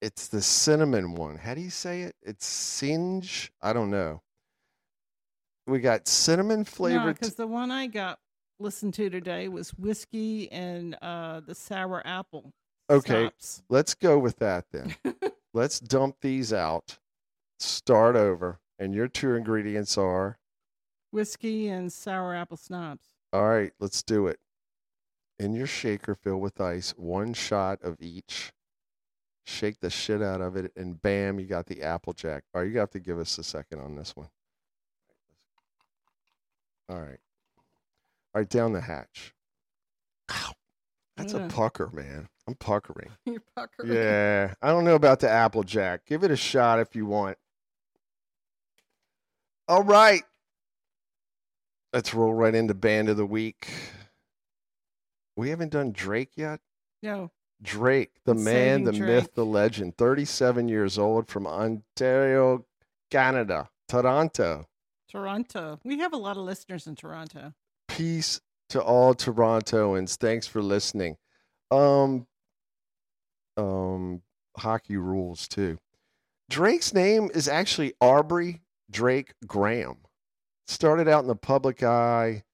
It's 0.00 0.28
the 0.28 0.40
cinnamon 0.42 1.14
one. 1.14 1.36
How 1.36 1.54
do 1.54 1.60
you 1.60 1.70
say 1.70 2.02
it? 2.02 2.16
It's 2.22 2.46
singe. 2.46 3.52
I 3.60 3.72
don't 3.72 3.90
know. 3.90 4.22
We 5.66 5.80
got 5.80 6.08
cinnamon 6.08 6.60
No, 6.60 6.64
flavored. 6.64 7.14
because 7.18 7.34
the 7.34 7.46
one 7.46 7.70
I 7.70 7.86
got 7.86 8.18
listened 8.58 8.94
to 8.94 9.10
today 9.10 9.48
was 9.48 9.70
whiskey 9.74 10.50
and 10.50 10.96
uh, 11.02 11.40
the 11.40 11.54
sour 11.54 12.02
apple. 12.06 12.52
Okay. 12.88 13.24
Stops. 13.26 13.62
Let's 13.68 13.94
go 13.94 14.18
with 14.18 14.38
that 14.38 14.64
then. 14.72 14.94
Let's 15.54 15.78
dump 15.80 16.16
these 16.22 16.52
out. 16.52 16.98
Start 17.58 18.16
over. 18.16 18.58
And 18.78 18.94
your 18.94 19.08
two 19.08 19.34
ingredients 19.34 19.98
are 19.98 20.38
whiskey 21.12 21.68
and 21.68 21.92
sour 21.92 22.34
apple 22.34 22.56
schnapps. 22.56 23.04
all 23.32 23.46
right, 23.48 23.72
let's 23.78 24.02
do 24.02 24.26
it. 24.26 24.38
In 25.38 25.52
your 25.54 25.66
shaker, 25.66 26.14
fill 26.14 26.38
with 26.38 26.60
ice, 26.60 26.92
one 26.96 27.34
shot 27.34 27.80
of 27.82 27.96
each. 28.00 28.52
Shake 29.50 29.80
the 29.80 29.90
shit 29.90 30.22
out 30.22 30.40
of 30.40 30.56
it, 30.56 30.72
and 30.76 31.02
bam, 31.02 31.40
you 31.40 31.46
got 31.46 31.66
the 31.66 31.82
Applejack. 31.82 32.44
All 32.54 32.62
right, 32.62 32.70
you 32.70 32.78
have 32.78 32.90
to 32.90 33.00
give 33.00 33.18
us 33.18 33.36
a 33.36 33.42
second 33.42 33.80
on 33.80 33.96
this 33.96 34.14
one. 34.14 34.28
All 36.88 37.00
right. 37.00 37.18
All 38.32 38.40
right, 38.40 38.48
down 38.48 38.72
the 38.72 38.80
hatch. 38.80 39.34
Ow. 40.30 40.52
That's 41.16 41.34
a 41.34 41.48
pucker, 41.48 41.90
man. 41.92 42.28
I'm 42.46 42.54
puckering. 42.54 43.10
You're 43.26 43.42
puckering. 43.56 43.92
Yeah, 43.92 44.54
I 44.62 44.68
don't 44.68 44.84
know 44.84 44.94
about 44.94 45.20
the 45.20 45.28
Applejack. 45.28 46.06
Give 46.06 46.22
it 46.22 46.30
a 46.30 46.36
shot 46.36 46.78
if 46.78 46.94
you 46.94 47.04
want. 47.04 47.36
All 49.68 49.82
right. 49.82 50.22
Let's 51.92 52.14
roll 52.14 52.32
right 52.32 52.54
into 52.54 52.74
band 52.74 53.08
of 53.08 53.16
the 53.16 53.26
week. 53.26 53.68
We 55.36 55.50
haven't 55.50 55.72
done 55.72 55.90
Drake 55.92 56.30
yet. 56.36 56.60
No. 57.02 57.32
Drake, 57.62 58.12
the 58.24 58.34
man, 58.34 58.84
the 58.84 58.92
saving 58.92 59.06
myth, 59.06 59.34
the 59.34 59.44
legend, 59.44 59.96
37 59.96 60.68
years 60.68 60.98
old 60.98 61.28
from 61.28 61.46
Ontario, 61.46 62.64
Canada, 63.10 63.68
Toronto. 63.88 64.66
Toronto. 65.10 65.78
We 65.84 65.98
have 65.98 66.12
a 66.12 66.16
lot 66.16 66.36
of 66.36 66.44
listeners 66.44 66.86
in 66.86 66.94
Toronto. 66.94 67.52
Peace 67.88 68.40
to 68.70 68.80
all 68.80 69.14
Torontoans. 69.14 70.16
Thanks 70.16 70.46
for 70.46 70.62
listening. 70.62 71.16
Um, 71.70 72.26
um, 73.56 74.22
hockey 74.56 74.96
rules 74.96 75.48
too. 75.48 75.78
Drake's 76.48 76.94
name 76.94 77.30
is 77.34 77.48
actually 77.48 77.94
Aubrey 78.00 78.62
Drake 78.90 79.34
Graham. 79.46 79.98
Started 80.66 81.08
out 81.08 81.22
in 81.22 81.28
the 81.28 81.36
public 81.36 81.82
eye 81.82 82.44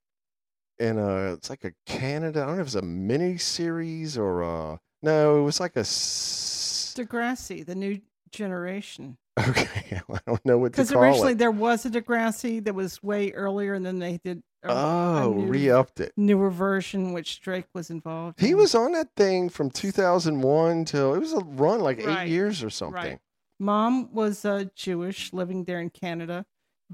in 0.79 0.99
a 0.99 1.35
it's 1.35 1.51
like 1.51 1.65
a 1.65 1.73
Canada. 1.87 2.43
I 2.43 2.47
don't 2.47 2.57
know 2.57 2.61
if 2.63 2.69
it's 2.69 2.75
a 2.75 2.83
mini 2.83 3.39
series 3.39 4.19
or 4.19 4.43
a 4.43 4.81
no. 5.03 5.39
It 5.39 5.43
was 5.43 5.61
like 5.61 5.77
a 5.77 5.81
s- 5.81 6.95
Degrassi, 6.97 7.65
the 7.65 7.75
new 7.75 8.01
generation. 8.31 9.17
okay. 9.39 10.01
I 10.09 10.19
don't 10.27 10.45
know 10.47 10.59
what 10.59 10.73
to 10.73 10.77
Because 10.77 10.91
call 10.91 11.03
originally 11.05 11.33
it. 11.33 11.39
there 11.39 11.51
was 11.51 11.85
a 11.85 11.91
Degrassi 11.91 12.65
that 12.65 12.75
was 12.75 13.03
way 13.03 13.33
earlier, 13.33 13.75
and 13.75 13.85
then 13.85 13.99
they 13.99 14.19
did 14.19 14.43
a, 14.63 14.71
a 14.71 15.23
Oh, 15.25 15.33
new- 15.35 15.47
re-upped 15.47 16.01
it. 16.01 16.13
newer 16.17 16.51
version, 16.51 17.13
which 17.13 17.41
Drake 17.41 17.67
was 17.75 17.91
involved. 17.91 18.41
He 18.41 18.51
in. 18.53 18.57
was 18.57 18.75
on 18.75 18.93
that 18.93 19.09
thing 19.17 19.49
from 19.51 19.71
2001 19.71 20.85
till 20.87 21.15
it 21.15 21.19
was 21.19 21.33
a 21.35 21.41
run 21.41 21.81
like 21.81 22.01
eight 22.01 22.29
years 22.29 22.63
or 22.63 22.71
something. 22.71 23.19
Mom 23.59 24.13
was 24.13 24.45
uh, 24.45 24.65
Jewish, 24.75 25.33
living 25.33 25.65
there 25.65 25.81
in 25.81 25.91
Canada. 25.91 26.45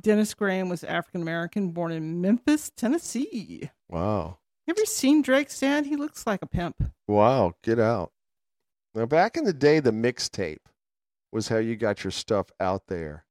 Dennis 0.01 0.33
Graham 0.33 0.69
was 0.69 0.85
African 0.85 1.21
American, 1.23 1.71
born 1.71 1.93
in 1.93 2.21
Memphis, 2.21 2.71
Tennessee. 2.77 3.69
Wow. 3.89 4.39
You 4.67 4.87
seen 4.87 5.23
Drake's 5.23 5.61
dad? 5.61 5.87
He 5.87 5.97
looks 5.97 6.27
like 6.27 6.43
a 6.43 6.47
pimp. 6.47 6.93
Wow. 7.09 7.55
Get 7.63 7.79
out. 7.79 8.13
Now, 8.95 9.07
back 9.07 9.37
in 9.37 9.45
the 9.45 9.53
day, 9.53 9.81
the 9.81 9.91
mixtape 9.91 10.59
was 11.31 11.49
how 11.49 11.57
you 11.57 11.77
got 11.77 12.05
your 12.05 12.11
stuff 12.11 12.51
out 12.61 12.89
there. 12.89 13.25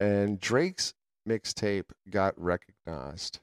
And 0.00 0.40
Drake's 0.40 0.94
mixtape 1.28 1.90
got 2.10 2.34
recognized. 2.40 3.40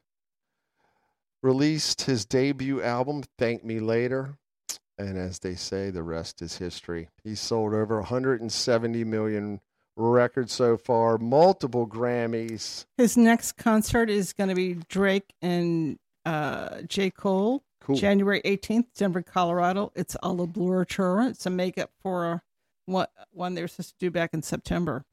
Released 1.43 2.03
his 2.03 2.25
debut 2.25 2.81
album, 2.81 3.23
Thank 3.37 3.63
Me 3.63 3.79
Later. 3.79 4.37
And 4.97 5.17
as 5.17 5.39
they 5.39 5.55
say, 5.55 5.89
the 5.89 6.03
rest 6.03 6.41
is 6.41 6.57
history. 6.57 7.09
He 7.23 7.35
sold 7.35 7.73
over 7.73 7.97
170 7.97 9.03
million 9.03 9.61
records 9.95 10.53
so 10.53 10.77
far, 10.77 11.17
multiple 11.17 11.87
Grammys. 11.87 12.85
His 12.97 13.17
next 13.17 13.53
concert 13.53 14.09
is 14.09 14.33
going 14.33 14.49
to 14.49 14.55
be 14.55 14.75
Drake 14.89 15.33
and 15.41 15.97
uh, 16.25 16.81
J. 16.83 17.09
Cole 17.09 17.63
Cool. 17.81 17.95
January 17.95 18.41
18th, 18.45 18.85
Denver, 18.95 19.23
Colorado. 19.23 19.91
It's 19.95 20.15
All 20.17 20.39
a 20.41 20.47
Blur 20.47 20.85
tour. 20.85 21.23
It's 21.23 21.47
a 21.47 21.49
makeup 21.49 21.89
for 22.01 22.43
what 22.85 23.11
one 23.31 23.55
they 23.55 23.61
were 23.61 23.67
supposed 23.67 23.99
to 23.99 24.05
do 24.05 24.11
back 24.11 24.33
in 24.33 24.43
September. 24.43 25.03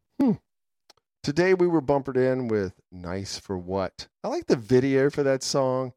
Today 1.23 1.53
we 1.53 1.67
were 1.67 1.81
bumpered 1.81 2.17
in 2.17 2.49
with 2.49 2.75
Nice 2.93 3.39
for 3.39 3.59
What. 3.59 4.09
I 4.23 4.29
like 4.29 4.47
the 4.47 4.57
video 4.57 5.11
for 5.11 5.23
that 5.23 5.43
song. 5.43 5.93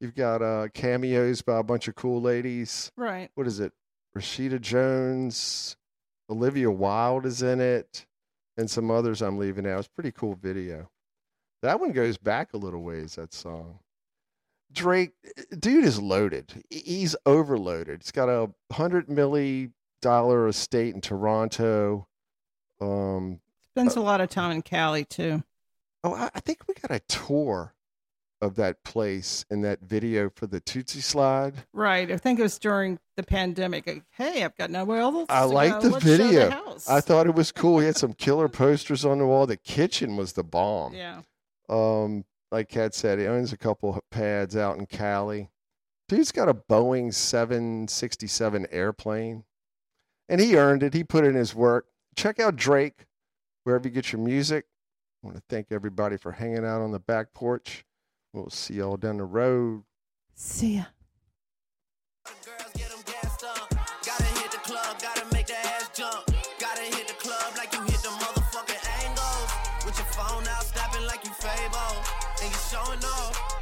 You've 0.00 0.14
got 0.14 0.40
uh, 0.40 0.68
cameos 0.72 1.42
by 1.42 1.58
a 1.58 1.62
bunch 1.62 1.88
of 1.88 1.94
cool 1.94 2.20
ladies. 2.22 2.90
Right. 2.96 3.30
What 3.34 3.46
is 3.46 3.60
it? 3.60 3.72
Rashida 4.16 4.60
Jones, 4.60 5.76
Olivia 6.30 6.70
Wilde 6.70 7.26
is 7.26 7.42
in 7.42 7.60
it, 7.60 8.06
and 8.56 8.70
some 8.70 8.90
others 8.90 9.20
I'm 9.20 9.38
leaving 9.38 9.66
out. 9.66 9.80
It's 9.80 9.88
a 9.88 9.90
pretty 9.90 10.12
cool 10.12 10.34
video. 10.34 10.90
That 11.62 11.80
one 11.80 11.92
goes 11.92 12.16
back 12.16 12.52
a 12.52 12.58
little 12.58 12.82
ways, 12.82 13.16
that 13.16 13.32
song. 13.34 13.78
Drake, 14.72 15.12
dude 15.58 15.84
is 15.84 16.00
loaded. 16.00 16.64
He's 16.70 17.14
overloaded. 17.26 18.02
He's 18.02 18.12
got 18.12 18.28
a 18.28 18.50
hundred 18.72 19.08
milli 19.08 19.72
dollar 20.00 20.48
estate 20.48 20.94
in 20.94 21.00
Toronto. 21.00 22.06
Um, 22.80 23.40
Spends 23.70 23.96
a 23.96 24.00
lot 24.00 24.20
of 24.20 24.28
time 24.30 24.52
in 24.52 24.62
Cali 24.62 25.04
too. 25.04 25.42
Oh, 26.04 26.14
I, 26.14 26.30
I 26.34 26.40
think 26.40 26.66
we 26.66 26.74
got 26.74 26.90
a 26.90 27.00
tour 27.00 27.74
of 28.40 28.56
that 28.56 28.82
place 28.82 29.44
in 29.50 29.60
that 29.62 29.80
video 29.82 30.28
for 30.34 30.48
the 30.48 30.60
Toosie 30.60 31.00
Slide. 31.00 31.54
Right. 31.72 32.10
I 32.10 32.16
think 32.16 32.40
it 32.40 32.42
was 32.42 32.58
during 32.58 32.98
the 33.16 33.22
pandemic. 33.22 33.86
Like, 33.86 34.02
hey, 34.10 34.42
I've 34.44 34.56
got 34.56 34.68
nowhere 34.70 34.98
else. 35.00 35.26
I 35.28 35.44
like 35.44 35.80
the 35.80 35.90
Let's 35.90 36.04
video. 36.04 36.50
house. 36.50 36.88
I 36.88 37.00
thought 37.00 37.28
it 37.28 37.36
was 37.36 37.52
cool. 37.52 37.78
He 37.78 37.86
had 37.86 37.96
some 37.96 38.14
killer 38.14 38.48
posters 38.48 39.04
on 39.04 39.18
the 39.18 39.26
wall. 39.26 39.46
The 39.46 39.56
kitchen 39.56 40.16
was 40.16 40.32
the 40.32 40.42
bomb. 40.44 40.92
Yeah. 41.02 41.22
Um, 41.68 42.24
like 42.52 42.68
Cat 42.68 42.94
said, 42.94 43.18
he 43.18 43.26
owns 43.26 43.52
a 43.52 43.56
couple 43.56 43.98
pads 44.10 44.54
out 44.54 44.78
in 44.78 44.86
Cali. 44.86 45.50
Dude's 46.06 46.32
got 46.32 46.50
a 46.50 46.54
Boeing 46.54 47.12
767 47.12 48.66
airplane, 48.70 49.44
and 50.28 50.40
he 50.40 50.56
earned 50.56 50.82
it. 50.82 50.92
He 50.92 51.02
put 51.02 51.24
in 51.24 51.34
his 51.34 51.54
work. 51.54 51.86
Check 52.14 52.38
out 52.38 52.56
Drake 52.56 53.06
wherever 53.64 53.88
you 53.88 53.94
get 53.94 54.12
your 54.12 54.20
music. 54.20 54.66
I 55.22 55.26
want 55.26 55.38
to 55.38 55.42
thank 55.48 55.68
everybody 55.70 56.18
for 56.18 56.32
hanging 56.32 56.66
out 56.66 56.82
on 56.82 56.92
the 56.92 56.98
back 56.98 57.32
porch. 57.32 57.84
We'll 58.34 58.50
see 58.50 58.74
y'all 58.74 58.98
down 58.98 59.16
the 59.16 59.24
road. 59.24 59.84
See 60.34 60.76
ya. 60.76 60.84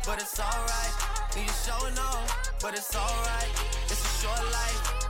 but 0.06 0.20
it's 0.20 0.38
alright. 0.38 0.94
You 1.36 1.46
showing 1.64 1.94
but 2.60 2.74
it's 2.74 2.94
alright. 2.94 3.48
It's 3.86 4.04
a 4.04 4.26
short 4.26 4.44
life. 4.52 5.00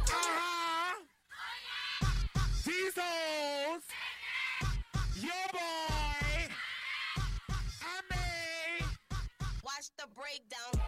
These 2.64 2.94
hoes, 2.96 3.82
your 5.16 5.46
boy, 5.52 6.48
I 7.82 8.00
Watch 9.64 9.90
the 9.96 10.06
breakdown. 10.14 10.79